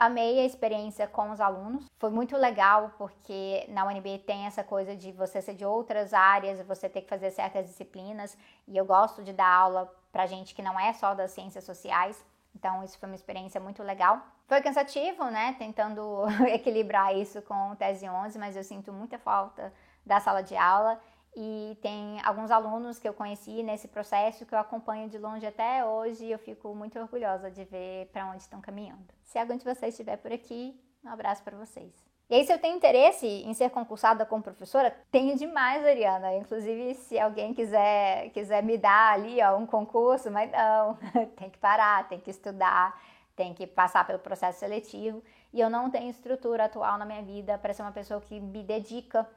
Amei 0.00 0.40
a 0.40 0.46
experiência 0.46 1.06
com 1.06 1.30
os 1.30 1.42
alunos. 1.42 1.84
Foi 1.98 2.08
muito 2.08 2.34
legal 2.34 2.90
porque 2.96 3.66
na 3.68 3.84
UNB 3.84 4.20
tem 4.20 4.46
essa 4.46 4.64
coisa 4.64 4.96
de 4.96 5.12
você 5.12 5.42
ser 5.42 5.52
de 5.52 5.66
outras 5.66 6.14
áreas, 6.14 6.66
você 6.66 6.88
ter 6.88 7.02
que 7.02 7.08
fazer 7.10 7.30
certas 7.30 7.66
disciplinas, 7.66 8.34
e 8.66 8.78
eu 8.78 8.86
gosto 8.86 9.22
de 9.22 9.34
dar 9.34 9.46
aula 9.46 9.94
para 10.10 10.24
gente 10.24 10.54
que 10.54 10.62
não 10.62 10.80
é 10.80 10.94
só 10.94 11.12
das 11.12 11.32
ciências 11.32 11.64
sociais. 11.64 12.24
Então, 12.54 12.82
isso 12.82 12.98
foi 12.98 13.10
uma 13.10 13.14
experiência 13.14 13.60
muito 13.60 13.82
legal. 13.82 14.22
Foi 14.48 14.62
cansativo, 14.62 15.26
né? 15.26 15.54
Tentando 15.58 16.24
equilibrar 16.48 17.14
isso 17.14 17.42
com 17.42 17.72
o 17.72 17.76
Tese 17.76 18.08
11, 18.08 18.38
mas 18.38 18.56
eu 18.56 18.64
sinto 18.64 18.90
muita 18.94 19.18
falta 19.18 19.70
da 20.06 20.18
sala 20.18 20.42
de 20.42 20.56
aula 20.56 20.98
e 21.36 21.78
tem 21.80 22.20
alguns 22.24 22.50
alunos 22.50 22.98
que 22.98 23.08
eu 23.08 23.14
conheci 23.14 23.62
nesse 23.62 23.86
processo 23.86 24.44
que 24.44 24.54
eu 24.54 24.58
acompanho 24.58 25.08
de 25.08 25.16
longe 25.16 25.46
até 25.46 25.84
hoje 25.84 26.24
e 26.24 26.32
eu 26.32 26.38
fico 26.38 26.74
muito 26.74 26.98
orgulhosa 26.98 27.50
de 27.50 27.64
ver 27.64 28.06
para 28.12 28.26
onde 28.26 28.42
estão 28.42 28.60
caminhando. 28.60 29.14
Se 29.24 29.38
algum 29.38 29.56
de 29.56 29.64
vocês 29.64 29.94
estiver 29.94 30.16
por 30.16 30.32
aqui, 30.32 30.78
um 31.04 31.08
abraço 31.08 31.42
para 31.42 31.56
vocês. 31.56 31.92
E 32.28 32.34
aí, 32.34 32.44
se 32.44 32.52
eu 32.52 32.60
tenho 32.60 32.76
interesse 32.76 33.26
em 33.26 33.52
ser 33.54 33.70
concursada 33.70 34.24
como 34.24 34.40
professora, 34.40 34.96
tenho 35.10 35.36
demais, 35.36 35.84
Ariana. 35.84 36.36
Inclusive, 36.36 36.94
se 36.94 37.18
alguém 37.18 37.52
quiser, 37.52 38.30
quiser 38.30 38.62
me 38.62 38.78
dar 38.78 39.14
ali 39.14 39.42
ó, 39.42 39.56
um 39.56 39.66
concurso, 39.66 40.30
mas 40.30 40.48
não, 40.52 40.96
tem 41.36 41.50
que 41.50 41.58
parar, 41.58 42.08
tem 42.08 42.20
que 42.20 42.30
estudar, 42.30 42.96
tem 43.34 43.52
que 43.52 43.66
passar 43.66 44.06
pelo 44.06 44.20
processo 44.20 44.60
seletivo. 44.60 45.24
E 45.52 45.60
eu 45.60 45.68
não 45.68 45.90
tenho 45.90 46.08
estrutura 46.08 46.66
atual 46.66 46.96
na 46.98 47.04
minha 47.04 47.22
vida 47.22 47.58
para 47.58 47.74
ser 47.74 47.82
uma 47.82 47.90
pessoa 47.90 48.20
que 48.20 48.38
me 48.38 48.62
dedica 48.62 49.28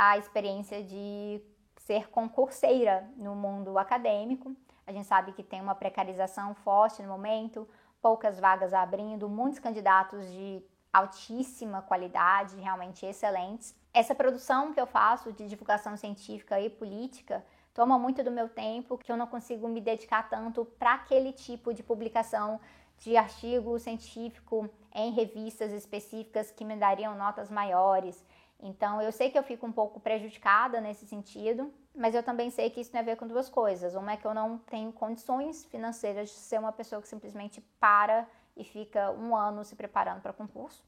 à 0.00 0.16
experiência 0.16 0.82
de 0.82 1.42
ser 1.76 2.08
concurseira 2.08 3.06
no 3.18 3.34
mundo 3.34 3.76
acadêmico. 3.76 4.56
A 4.86 4.92
gente 4.92 5.06
sabe 5.06 5.32
que 5.32 5.42
tem 5.42 5.60
uma 5.60 5.74
precarização 5.74 6.54
forte 6.54 7.02
no 7.02 7.08
momento, 7.08 7.68
poucas 8.00 8.40
vagas 8.40 8.72
abrindo, 8.72 9.28
muitos 9.28 9.58
candidatos 9.58 10.26
de 10.32 10.64
altíssima 10.90 11.82
qualidade, 11.82 12.56
realmente 12.56 13.04
excelentes. 13.04 13.76
Essa 13.92 14.14
produção 14.14 14.72
que 14.72 14.80
eu 14.80 14.86
faço 14.86 15.34
de 15.34 15.46
divulgação 15.46 15.94
científica 15.98 16.58
e 16.58 16.70
política 16.70 17.44
toma 17.74 17.98
muito 17.98 18.24
do 18.24 18.30
meu 18.30 18.48
tempo, 18.48 18.96
que 18.96 19.12
eu 19.12 19.18
não 19.18 19.26
consigo 19.26 19.68
me 19.68 19.82
dedicar 19.82 20.30
tanto 20.30 20.64
para 20.64 20.94
aquele 20.94 21.30
tipo 21.30 21.74
de 21.74 21.82
publicação 21.82 22.58
de 22.96 23.18
artigo 23.18 23.78
científico 23.78 24.66
em 24.94 25.12
revistas 25.12 25.72
específicas 25.72 26.50
que 26.50 26.64
me 26.64 26.76
dariam 26.76 27.14
notas 27.14 27.50
maiores. 27.50 28.24
Então, 28.62 29.00
eu 29.00 29.10
sei 29.10 29.30
que 29.30 29.38
eu 29.38 29.42
fico 29.42 29.66
um 29.66 29.72
pouco 29.72 29.98
prejudicada 29.98 30.80
nesse 30.80 31.06
sentido, 31.06 31.72
mas 31.94 32.14
eu 32.14 32.22
também 32.22 32.50
sei 32.50 32.68
que 32.70 32.80
isso 32.80 32.90
tem 32.90 33.00
a 33.00 33.04
ver 33.04 33.16
com 33.16 33.26
duas 33.26 33.48
coisas. 33.48 33.94
Uma 33.94 34.12
é 34.12 34.16
que 34.16 34.26
eu 34.26 34.34
não 34.34 34.58
tenho 34.58 34.92
condições 34.92 35.64
financeiras 35.64 36.28
de 36.28 36.36
ser 36.36 36.58
uma 36.58 36.72
pessoa 36.72 37.00
que 37.00 37.08
simplesmente 37.08 37.60
para 37.80 38.26
e 38.56 38.64
fica 38.64 39.10
um 39.12 39.34
ano 39.34 39.64
se 39.64 39.74
preparando 39.74 40.20
para 40.20 40.32
concurso. 40.32 40.84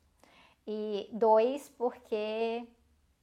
E 0.66 1.08
dois, 1.12 1.68
porque 1.70 2.68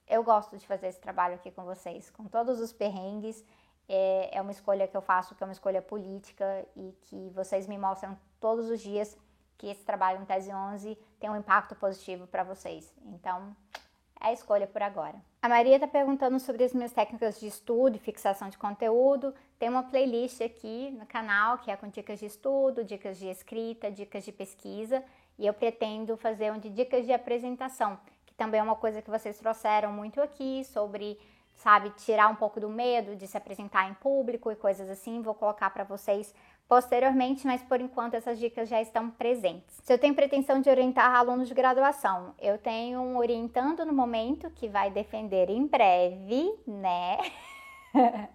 eu 0.08 0.24
gosto 0.24 0.58
de 0.58 0.66
fazer 0.66 0.88
esse 0.88 1.00
trabalho 1.00 1.36
aqui 1.36 1.52
com 1.52 1.64
vocês, 1.64 2.10
com 2.10 2.26
todos 2.26 2.60
os 2.60 2.74
perrengues. 2.74 3.46
É, 3.88 4.38
é 4.38 4.42
uma 4.42 4.52
escolha 4.52 4.88
que 4.88 4.98
eu 4.98 5.02
faço, 5.02 5.36
que 5.36 5.44
é 5.44 5.46
uma 5.46 5.54
escolha 5.54 5.82
política 5.82 6.66
e 6.76 6.92
que 7.04 7.30
vocês 7.30 7.68
me 7.68 7.78
mostram 7.78 8.18
todos 8.40 8.70
os 8.70 8.80
dias 8.82 9.18
que 9.58 9.68
esse 9.68 9.84
trabalho 9.84 10.22
no 10.22 10.26
Tese 10.26 10.54
11 10.54 10.98
tem 11.20 11.30
um 11.30 11.36
impacto 11.36 11.76
positivo 11.76 12.26
para 12.26 12.44
vocês. 12.44 12.94
Então, 13.06 13.56
é 14.22 14.28
a 14.28 14.34
escolha 14.34 14.68
por 14.68 14.82
agora. 14.82 15.16
A 15.42 15.48
Maria 15.48 15.76
está 15.76 15.88
perguntando 15.88 16.40
sobre 16.40 16.64
as 16.64 16.74
minhas 16.74 16.92
técnicas 16.92 17.40
de 17.40 17.48
estudo 17.48 17.96
e 17.96 18.00
fixação 18.00 18.50
de 18.50 18.58
conteúdo. 18.58 19.34
Tem 19.58 19.70
uma 19.70 19.84
playlist 19.84 20.42
aqui 20.42 20.92
no 20.92 21.06
canal 21.06 21.58
que 21.60 21.72
é 21.72 21.78
com 21.78 21.88
dicas 21.88 22.20
de 22.20 22.26
estudo, 22.26 22.84
dicas 22.84 23.18
de 23.18 23.28
escrita, 23.28 23.90
dicas 23.90 24.26
de 24.26 24.32
pesquisa. 24.32 25.04
E 25.38 25.48
eu 25.48 25.54
pretendo 25.54 26.18
fazer 26.18 26.52
um 26.52 26.60
de 26.60 26.70
dicas 26.70 27.06
de 27.06 27.14
apresentação, 27.14 27.98
que 28.26 28.34
também 28.34 28.60
é 28.60 28.64
uma 28.64 28.76
coisa 28.76 29.02
que 29.02 29.10
vocês 29.10 29.38
trouxeram 29.38 29.94
muito 29.94 30.22
aqui 30.22 30.66
sobre, 30.66 31.18
sabe, 31.56 31.90
tirar 31.92 32.28
um 32.28 32.36
pouco 32.36 32.60
do 32.60 32.68
medo 32.68 33.16
de 33.16 33.26
se 33.26 33.38
apresentar 33.38 33.90
em 33.90 33.94
público 33.94 34.52
e 34.52 34.56
coisas 34.58 34.90
assim. 34.90 35.22
Vou 35.22 35.34
colocar 35.34 35.70
para 35.70 35.86
vocês 35.86 36.36
posteriormente, 36.70 37.48
mas 37.48 37.64
por 37.64 37.82
enquanto 37.82 38.14
essas 38.14 38.38
dicas 38.38 38.70
já 38.70 38.80
estão 38.80 39.10
presentes. 39.10 39.76
Se 39.84 39.92
eu 39.92 39.98
tenho 39.98 40.14
pretensão 40.14 40.62
de 40.62 40.70
orientar 40.70 41.16
alunos 41.16 41.48
de 41.48 41.54
graduação, 41.56 42.36
eu 42.38 42.60
tenho 42.60 43.02
um 43.02 43.18
orientando 43.18 43.84
no 43.84 43.92
momento 43.92 44.52
que 44.52 44.70
vai 44.70 44.92
defender 44.92 45.50
em 45.50 45.66
breve, 45.66 46.54
né? 46.68 47.18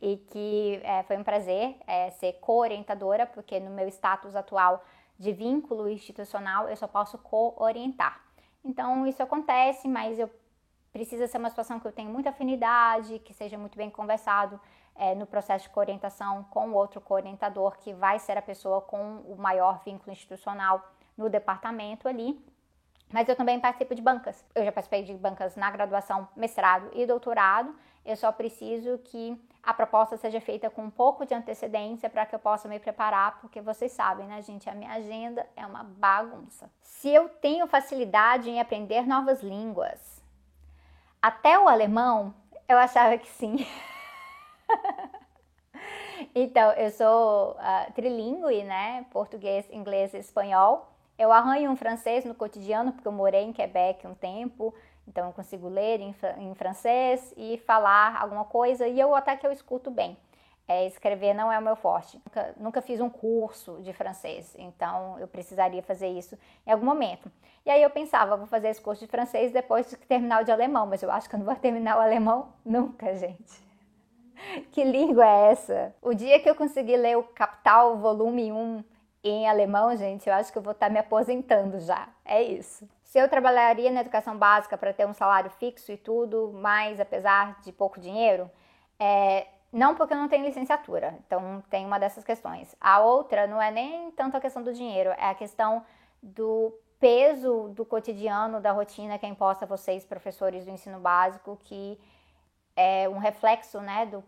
e 0.00 0.16
que 0.28 0.80
é, 0.84 1.02
foi 1.02 1.16
um 1.16 1.24
prazer 1.24 1.76
é, 1.88 2.10
ser 2.10 2.34
co-orientadora, 2.34 3.26
porque 3.26 3.58
no 3.58 3.70
meu 3.70 3.88
status 3.88 4.36
atual 4.36 4.84
de 5.18 5.32
vínculo 5.32 5.88
institucional 5.88 6.68
eu 6.68 6.76
só 6.76 6.86
posso 6.86 7.18
co-orientar. 7.18 8.20
Então 8.64 9.04
isso 9.08 9.20
acontece, 9.24 9.88
mas 9.88 10.20
eu 10.20 10.30
precisa 10.92 11.26
ser 11.26 11.38
uma 11.38 11.50
situação 11.50 11.80
que 11.80 11.86
eu 11.88 11.92
tenho 11.92 12.10
muita 12.10 12.30
afinidade, 12.30 13.18
que 13.18 13.34
seja 13.34 13.58
muito 13.58 13.76
bem 13.76 13.90
conversado 13.90 14.60
é, 14.98 15.14
no 15.14 15.26
processo 15.26 15.64
de 15.64 15.70
coorientação 15.70 16.44
com 16.44 16.72
outro 16.72 17.00
coorientador, 17.00 17.78
que 17.78 17.92
vai 17.92 18.18
ser 18.18 18.36
a 18.36 18.42
pessoa 18.42 18.80
com 18.80 19.18
o 19.26 19.36
maior 19.36 19.80
vínculo 19.84 20.12
institucional 20.12 20.90
no 21.16 21.28
departamento 21.28 22.08
ali. 22.08 22.44
Mas 23.12 23.28
eu 23.28 23.36
também 23.36 23.60
participo 23.60 23.94
de 23.94 24.02
bancas. 24.02 24.44
Eu 24.54 24.64
já 24.64 24.72
participei 24.72 25.02
de 25.02 25.14
bancas 25.14 25.54
na 25.56 25.70
graduação, 25.70 26.28
mestrado 26.34 26.90
e 26.92 27.06
doutorado. 27.06 27.74
Eu 28.04 28.16
só 28.16 28.32
preciso 28.32 28.98
que 28.98 29.40
a 29.62 29.74
proposta 29.74 30.16
seja 30.16 30.40
feita 30.40 30.70
com 30.70 30.82
um 30.82 30.90
pouco 30.90 31.26
de 31.26 31.34
antecedência 31.34 32.08
para 32.08 32.24
que 32.24 32.34
eu 32.34 32.38
possa 32.38 32.68
me 32.68 32.78
preparar, 32.78 33.40
porque 33.40 33.60
vocês 33.60 33.92
sabem, 33.92 34.26
né, 34.26 34.40
gente? 34.42 34.70
A 34.70 34.74
minha 34.74 34.92
agenda 34.92 35.46
é 35.56 35.66
uma 35.66 35.82
bagunça. 35.82 36.70
Se 36.80 37.08
eu 37.08 37.28
tenho 37.28 37.66
facilidade 37.66 38.48
em 38.48 38.60
aprender 38.60 39.06
novas 39.06 39.42
línguas, 39.42 40.22
até 41.20 41.58
o 41.58 41.68
alemão, 41.68 42.32
eu 42.68 42.78
achava 42.78 43.18
que 43.18 43.28
sim. 43.28 43.66
então, 46.34 46.72
eu 46.72 46.90
sou 46.90 47.52
uh, 47.52 47.92
trilingue, 47.92 48.64
né? 48.64 49.06
Português, 49.10 49.68
inglês 49.70 50.14
e 50.14 50.18
espanhol. 50.18 50.90
Eu 51.18 51.32
arranho 51.32 51.70
um 51.70 51.76
francês 51.76 52.24
no 52.24 52.34
cotidiano, 52.34 52.92
porque 52.92 53.08
eu 53.08 53.12
morei 53.12 53.42
em 53.42 53.52
Quebec 53.52 54.06
um 54.06 54.14
tempo, 54.14 54.74
então 55.08 55.26
eu 55.26 55.32
consigo 55.32 55.68
ler 55.68 56.00
em, 56.00 56.14
em 56.38 56.54
francês 56.54 57.32
e 57.36 57.56
falar 57.58 58.20
alguma 58.20 58.44
coisa, 58.44 58.86
e 58.86 59.00
eu 59.00 59.14
até 59.14 59.34
que 59.36 59.46
eu 59.46 59.52
escuto 59.52 59.90
bem. 59.90 60.16
É, 60.68 60.84
escrever 60.84 61.32
não 61.32 61.50
é 61.50 61.58
o 61.58 61.62
meu 61.62 61.76
forte. 61.76 62.20
Nunca, 62.26 62.54
nunca, 62.56 62.82
fiz 62.82 63.00
um 63.00 63.08
curso 63.08 63.80
de 63.82 63.92
francês, 63.92 64.54
então 64.58 65.18
eu 65.18 65.28
precisaria 65.28 65.82
fazer 65.82 66.08
isso 66.08 66.36
em 66.66 66.72
algum 66.72 66.84
momento. 66.84 67.30
E 67.64 67.70
aí 67.70 67.82
eu 67.82 67.90
pensava, 67.90 68.36
vou 68.36 68.46
fazer 68.46 68.68
esse 68.68 68.80
curso 68.80 69.04
de 69.04 69.10
francês 69.10 69.52
depois 69.52 69.88
de 69.88 69.96
terminar 69.96 70.42
o 70.42 70.44
de 70.44 70.50
alemão, 70.50 70.86
mas 70.86 71.02
eu 71.02 71.10
acho 71.10 71.28
que 71.28 71.34
eu 71.36 71.38
não 71.38 71.46
vou 71.46 71.54
terminar 71.54 71.96
o 71.96 72.00
alemão 72.00 72.52
nunca, 72.64 73.14
gente. 73.16 73.65
que 74.72 74.84
língua 74.84 75.26
é 75.26 75.52
essa? 75.52 75.94
O 76.02 76.14
dia 76.14 76.38
que 76.40 76.48
eu 76.48 76.54
conseguir 76.54 76.96
ler 76.96 77.16
o 77.16 77.22
Capital 77.22 77.96
Volume 77.96 78.52
1 78.52 78.84
em 79.24 79.48
alemão, 79.48 79.96
gente, 79.96 80.28
eu 80.28 80.34
acho 80.34 80.52
que 80.52 80.58
eu 80.58 80.62
vou 80.62 80.72
estar 80.72 80.88
me 80.88 80.98
aposentando 80.98 81.80
já. 81.80 82.08
É 82.24 82.42
isso. 82.42 82.88
Se 83.02 83.18
eu 83.18 83.28
trabalharia 83.28 83.90
na 83.90 84.00
educação 84.00 84.36
básica 84.36 84.76
para 84.76 84.92
ter 84.92 85.06
um 85.06 85.12
salário 85.12 85.50
fixo 85.50 85.90
e 85.90 85.96
tudo, 85.96 86.52
mas 86.54 87.00
apesar 87.00 87.60
de 87.60 87.72
pouco 87.72 87.98
dinheiro, 87.98 88.50
é, 88.98 89.46
não 89.72 89.94
porque 89.94 90.12
eu 90.12 90.18
não 90.18 90.28
tenho 90.28 90.44
licenciatura, 90.44 91.18
então 91.26 91.62
tem 91.68 91.84
uma 91.84 91.98
dessas 91.98 92.24
questões. 92.24 92.74
A 92.80 93.00
outra 93.00 93.46
não 93.46 93.60
é 93.60 93.70
nem 93.70 94.10
tanto 94.12 94.36
a 94.36 94.40
questão 94.40 94.62
do 94.62 94.72
dinheiro, 94.72 95.10
é 95.10 95.30
a 95.30 95.34
questão 95.34 95.84
do 96.22 96.72
peso 96.98 97.68
do 97.74 97.84
cotidiano, 97.84 98.60
da 98.60 98.72
rotina 98.72 99.18
que 99.18 99.26
é 99.26 99.28
imposta 99.28 99.64
a 99.64 99.68
vocês, 99.68 100.04
professores 100.04 100.64
do 100.64 100.70
ensino 100.70 100.98
básico, 100.98 101.58
que 101.62 101.98
é 102.76 103.08
um 103.08 103.18
reflexo 103.18 103.80
né, 103.80 104.06
do 104.06 104.22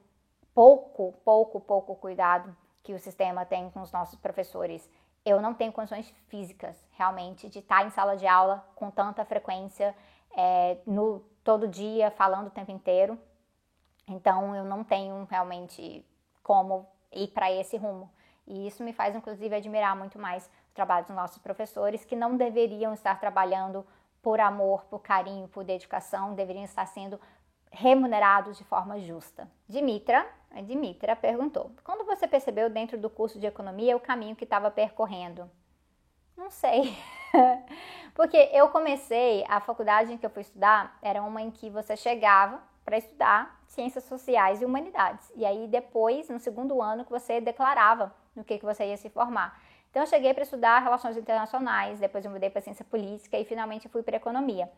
pouco, 0.54 1.12
pouco, 1.24 1.60
pouco 1.60 1.94
cuidado 1.94 2.56
que 2.82 2.94
o 2.94 2.98
sistema 2.98 3.44
tem 3.44 3.70
com 3.70 3.82
os 3.82 3.92
nossos 3.92 4.18
professores. 4.18 4.90
Eu 5.24 5.42
não 5.42 5.52
tenho 5.52 5.72
condições 5.72 6.08
físicas, 6.28 6.74
realmente, 6.92 7.48
de 7.48 7.58
estar 7.58 7.86
em 7.86 7.90
sala 7.90 8.16
de 8.16 8.26
aula 8.26 8.66
com 8.74 8.90
tanta 8.90 9.24
frequência, 9.24 9.94
é, 10.34 10.78
no 10.86 11.20
todo 11.44 11.68
dia, 11.68 12.10
falando 12.10 12.46
o 12.46 12.50
tempo 12.50 12.70
inteiro. 12.70 13.18
Então, 14.06 14.56
eu 14.56 14.64
não 14.64 14.82
tenho 14.82 15.26
realmente 15.30 16.04
como 16.42 16.86
ir 17.12 17.28
para 17.28 17.52
esse 17.52 17.76
rumo. 17.76 18.10
E 18.46 18.66
isso 18.66 18.82
me 18.82 18.94
faz, 18.94 19.14
inclusive, 19.14 19.54
admirar 19.54 19.94
muito 19.94 20.18
mais 20.18 20.46
o 20.46 20.74
trabalho 20.74 21.04
dos 21.04 21.14
nossos 21.14 21.38
professores, 21.38 22.04
que 22.04 22.16
não 22.16 22.36
deveriam 22.36 22.94
estar 22.94 23.20
trabalhando 23.20 23.86
por 24.22 24.40
amor, 24.40 24.84
por 24.86 25.00
carinho, 25.00 25.46
por 25.48 25.64
dedicação, 25.64 26.34
deveriam 26.34 26.64
estar 26.64 26.86
sendo 26.86 27.20
remunerados 27.70 28.56
de 28.56 28.64
forma 28.64 28.98
justa. 28.98 29.48
Dimitra, 29.68 30.26
a 30.50 30.60
Dimitra 30.60 31.14
perguntou: 31.14 31.70
quando 31.84 32.04
você 32.04 32.26
percebeu 32.26 32.70
dentro 32.70 32.98
do 32.98 33.10
curso 33.10 33.38
de 33.38 33.46
economia 33.46 33.96
o 33.96 34.00
caminho 34.00 34.36
que 34.36 34.44
estava 34.44 34.70
percorrendo? 34.70 35.50
Não 36.36 36.50
sei. 36.50 36.96
Porque 38.14 38.36
eu 38.52 38.68
comecei, 38.68 39.44
a 39.48 39.60
faculdade 39.60 40.12
em 40.12 40.18
que 40.18 40.24
eu 40.24 40.30
fui 40.30 40.42
estudar 40.42 40.98
era 41.02 41.22
uma 41.22 41.42
em 41.42 41.50
que 41.50 41.68
você 41.68 41.96
chegava 41.96 42.60
para 42.84 42.96
estudar 42.96 43.60
ciências 43.66 44.04
sociais 44.04 44.62
e 44.62 44.64
humanidades. 44.64 45.30
E 45.36 45.44
aí 45.44 45.66
depois, 45.68 46.28
no 46.28 46.38
segundo 46.38 46.80
ano, 46.80 47.04
que 47.04 47.10
você 47.10 47.40
declarava 47.40 48.14
no 48.34 48.44
que, 48.44 48.58
que 48.58 48.64
você 48.64 48.86
ia 48.86 48.96
se 48.96 49.10
formar. 49.10 49.60
Então 49.90 50.02
eu 50.02 50.06
cheguei 50.06 50.32
para 50.32 50.42
estudar 50.42 50.78
relações 50.80 51.16
internacionais, 51.16 51.98
depois 51.98 52.24
eu 52.24 52.30
mudei 52.30 52.50
para 52.50 52.60
ciência 52.60 52.84
política 52.84 53.38
e 53.38 53.44
finalmente 53.44 53.88
fui 53.88 54.02
para 54.02 54.16
economia. 54.16 54.70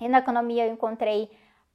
E 0.00 0.08
na 0.08 0.18
economia 0.18 0.66
eu 0.66 0.72
encontrei 0.72 1.30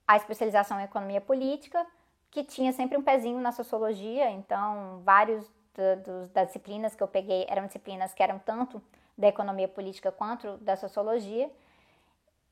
a 0.07 0.17
especialização 0.17 0.79
em 0.79 0.83
economia 0.83 1.21
política, 1.21 1.85
que 2.29 2.43
tinha 2.43 2.73
sempre 2.73 2.97
um 2.97 3.03
pezinho 3.03 3.39
na 3.39 3.51
sociologia, 3.51 4.29
então 4.31 5.01
vários 5.03 5.49
do, 5.73 6.27
das 6.29 6.47
disciplinas 6.47 6.95
que 6.95 7.03
eu 7.03 7.07
peguei 7.07 7.45
eram 7.47 7.65
disciplinas 7.65 8.13
que 8.13 8.21
eram 8.21 8.39
tanto 8.39 8.81
da 9.17 9.27
economia 9.27 9.67
política 9.67 10.11
quanto 10.11 10.57
da 10.57 10.75
sociologia. 10.75 11.49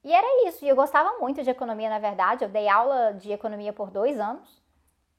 E 0.04 0.14
era 0.14 0.48
isso, 0.48 0.66
e 0.66 0.70
eu 0.70 0.76
gostava 0.76 1.20
muito 1.20 1.44
de 1.44 1.50
economia, 1.50 1.90
na 1.90 2.00
verdade, 2.00 2.44
eu 2.44 2.50
dei 2.50 2.68
aula 2.68 3.14
de 3.14 3.32
economia 3.32 3.72
por 3.72 3.92
dois 3.92 4.20
anos, 4.20 4.62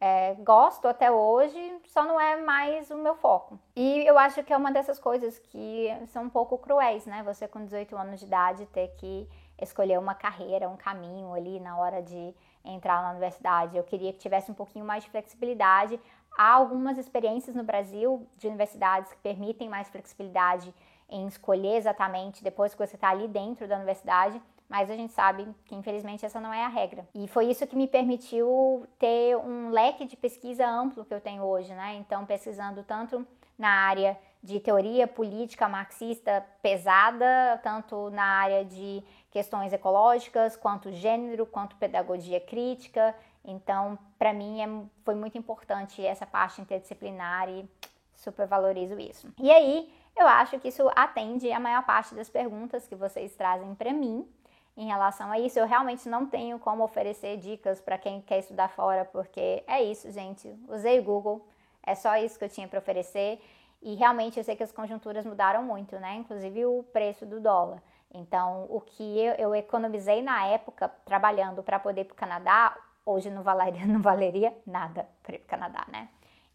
é, 0.00 0.34
gosto 0.40 0.88
até 0.88 1.08
hoje, 1.12 1.80
só 1.86 2.02
não 2.02 2.20
é 2.20 2.36
mais 2.40 2.90
o 2.90 2.96
meu 2.96 3.14
foco. 3.14 3.56
E 3.76 4.04
eu 4.04 4.18
acho 4.18 4.42
que 4.42 4.52
é 4.52 4.56
uma 4.56 4.72
dessas 4.72 4.98
coisas 4.98 5.38
que 5.38 5.88
são 6.08 6.24
um 6.24 6.28
pouco 6.28 6.58
cruéis, 6.58 7.06
né? 7.06 7.22
Você 7.22 7.46
com 7.46 7.64
18 7.64 7.96
anos 7.96 8.18
de 8.18 8.26
idade 8.26 8.66
ter 8.66 8.88
que 8.98 9.28
escolher 9.60 9.98
uma 9.98 10.14
carreira, 10.14 10.68
um 10.68 10.76
caminho 10.76 11.32
ali 11.34 11.60
na 11.60 11.76
hora 11.76 12.02
de 12.02 12.34
entrar 12.64 13.02
na 13.02 13.10
universidade. 13.10 13.76
Eu 13.76 13.84
queria 13.84 14.12
que 14.12 14.18
tivesse 14.18 14.50
um 14.50 14.54
pouquinho 14.54 14.84
mais 14.84 15.04
de 15.04 15.10
flexibilidade. 15.10 16.00
Há 16.36 16.52
algumas 16.54 16.98
experiências 16.98 17.54
no 17.54 17.62
Brasil 17.62 18.26
de 18.36 18.46
universidades 18.48 19.12
que 19.12 19.18
permitem 19.18 19.68
mais 19.68 19.88
flexibilidade 19.88 20.74
em 21.08 21.26
escolher 21.26 21.76
exatamente 21.76 22.42
depois 22.42 22.72
que 22.72 22.84
você 22.84 22.96
está 22.96 23.10
ali 23.10 23.28
dentro 23.28 23.68
da 23.68 23.76
universidade, 23.76 24.40
mas 24.68 24.90
a 24.90 24.96
gente 24.96 25.12
sabe 25.12 25.46
que 25.66 25.74
infelizmente 25.74 26.24
essa 26.24 26.40
não 26.40 26.52
é 26.52 26.64
a 26.64 26.68
regra. 26.68 27.06
E 27.14 27.28
foi 27.28 27.46
isso 27.46 27.66
que 27.66 27.76
me 27.76 27.86
permitiu 27.86 28.86
ter 28.98 29.36
um 29.36 29.68
leque 29.68 30.06
de 30.06 30.16
pesquisa 30.16 30.66
amplo 30.66 31.04
que 31.04 31.12
eu 31.12 31.20
tenho 31.20 31.42
hoje, 31.42 31.74
né? 31.74 31.96
Então, 31.96 32.24
pesquisando 32.24 32.82
tanto 32.82 33.26
na 33.58 33.68
área 33.68 34.18
de 34.42 34.58
teoria 34.58 35.06
política 35.06 35.68
marxista 35.68 36.44
pesada, 36.62 37.60
tanto 37.62 38.08
na 38.10 38.24
área 38.24 38.64
de 38.64 39.04
questões 39.32 39.72
ecológicas, 39.72 40.56
quanto 40.56 40.92
gênero, 40.92 41.46
quanto 41.46 41.74
pedagogia 41.76 42.38
crítica. 42.38 43.14
Então, 43.42 43.98
para 44.18 44.32
mim, 44.32 44.60
é, 44.60 44.68
foi 45.04 45.14
muito 45.14 45.36
importante 45.36 46.04
essa 46.04 46.26
parte 46.26 46.60
interdisciplinar 46.60 47.48
e 47.48 47.68
super 48.14 48.46
valorizo 48.46 49.00
isso. 49.00 49.32
E 49.40 49.50
aí, 49.50 49.92
eu 50.14 50.28
acho 50.28 50.60
que 50.60 50.68
isso 50.68 50.88
atende 50.94 51.50
a 51.50 51.58
maior 51.58 51.84
parte 51.84 52.14
das 52.14 52.28
perguntas 52.28 52.86
que 52.86 52.94
vocês 52.94 53.34
trazem 53.34 53.74
para 53.74 53.92
mim 53.92 54.28
em 54.76 54.86
relação 54.86 55.32
a 55.32 55.38
isso. 55.38 55.58
Eu 55.58 55.66
realmente 55.66 56.06
não 56.08 56.26
tenho 56.26 56.58
como 56.58 56.84
oferecer 56.84 57.38
dicas 57.38 57.80
para 57.80 57.96
quem 57.96 58.20
quer 58.20 58.38
estudar 58.38 58.68
fora, 58.68 59.06
porque 59.06 59.64
é 59.66 59.82
isso, 59.82 60.10
gente. 60.12 60.54
Usei 60.68 61.00
o 61.00 61.02
Google, 61.02 61.44
é 61.82 61.94
só 61.94 62.16
isso 62.16 62.38
que 62.38 62.44
eu 62.44 62.50
tinha 62.50 62.68
para 62.68 62.78
oferecer. 62.78 63.42
E 63.80 63.94
realmente 63.94 64.38
eu 64.38 64.44
sei 64.44 64.54
que 64.54 64.62
as 64.62 64.70
conjunturas 64.70 65.24
mudaram 65.24 65.62
muito, 65.62 65.98
né? 65.98 66.16
Inclusive 66.16 66.66
o 66.66 66.84
preço 66.92 67.24
do 67.24 67.40
dólar. 67.40 67.82
Então, 68.14 68.66
o 68.68 68.80
que 68.80 69.18
eu, 69.18 69.34
eu 69.34 69.54
economizei 69.54 70.22
na 70.22 70.46
época 70.46 70.88
trabalhando 71.04 71.62
para 71.62 71.78
poder 71.78 72.02
ir 72.02 72.04
para 72.04 72.14
o 72.14 72.16
Canadá, 72.16 72.76
hoje 73.06 73.30
não 73.30 73.42
valeria, 73.42 73.84
não 73.86 74.00
valeria 74.00 74.56
nada 74.66 75.08
para 75.22 75.34
ir 75.34 75.38
para 75.38 75.46
o 75.46 75.50
Canadá, 75.50 75.86
né? 75.90 76.08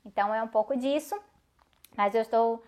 Então, 0.06 0.34
é 0.34 0.42
um 0.42 0.48
pouco 0.48 0.78
disso. 0.78 1.20
Mas 1.96 2.14
eu 2.14 2.22
estou 2.22 2.64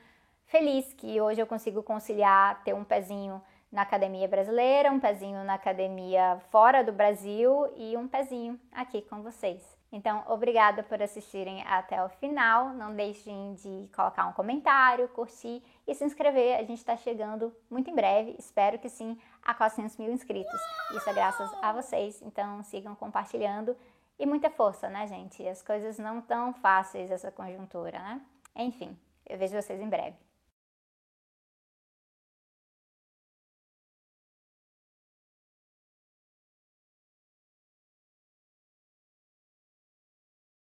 feliz 0.46 0.92
que 0.94 1.22
hoje 1.22 1.40
eu 1.40 1.48
consigo 1.48 1.84
conciliar 1.84 2.64
ter 2.64 2.74
um 2.74 2.84
pezinho 2.84 3.42
na 3.72 3.84
academia 3.84 4.28
brasileira, 4.28 4.92
um 4.92 5.00
pezinho 5.00 5.44
na 5.44 5.54
academia 5.54 6.42
fora 6.50 6.84
do 6.84 6.92
Brasil 6.92 7.72
e 7.78 7.96
um 7.96 8.08
pezinho 8.08 8.60
aqui 8.72 9.04
com 9.04 9.22
vocês. 9.22 9.79
Então, 9.92 10.24
obrigada 10.28 10.84
por 10.84 11.02
assistirem 11.02 11.64
até 11.64 12.04
o 12.04 12.10
final. 12.10 12.70
Não 12.70 12.96
deixem 12.96 13.56
de 13.56 13.90
colocar 13.96 14.28
um 14.28 14.34
comentário, 14.34 15.08
curtir 15.10 15.64
e 15.88 15.96
se 15.96 16.04
inscrever. 16.04 16.60
A 16.60 16.64
gente 16.64 16.78
está 16.78 16.96
chegando 16.96 17.54
muito 17.70 17.90
em 17.90 17.96
breve, 17.96 18.36
espero 18.38 18.78
que 18.78 18.88
sim, 18.88 19.18
a 19.42 19.54
400 19.54 19.98
mil 19.98 20.12
inscritos. 20.12 20.60
Isso 20.92 21.10
é 21.10 21.14
graças 21.14 21.52
a 21.62 21.74
vocês. 21.74 22.22
Então, 22.22 22.62
sigam 22.64 22.96
compartilhando 22.96 23.76
e 24.20 24.26
muita 24.26 24.50
força, 24.50 24.90
né, 24.90 25.08
gente? 25.08 25.48
As 25.48 25.62
coisas 25.62 25.98
não 25.98 26.22
tão 26.22 26.54
fáceis 26.54 27.10
essa 27.10 27.32
conjuntura, 27.32 27.98
né? 28.00 28.22
Enfim, 28.56 28.96
eu 29.26 29.38
vejo 29.38 29.60
vocês 29.60 29.82
em 29.82 29.90
breve. 29.90 30.29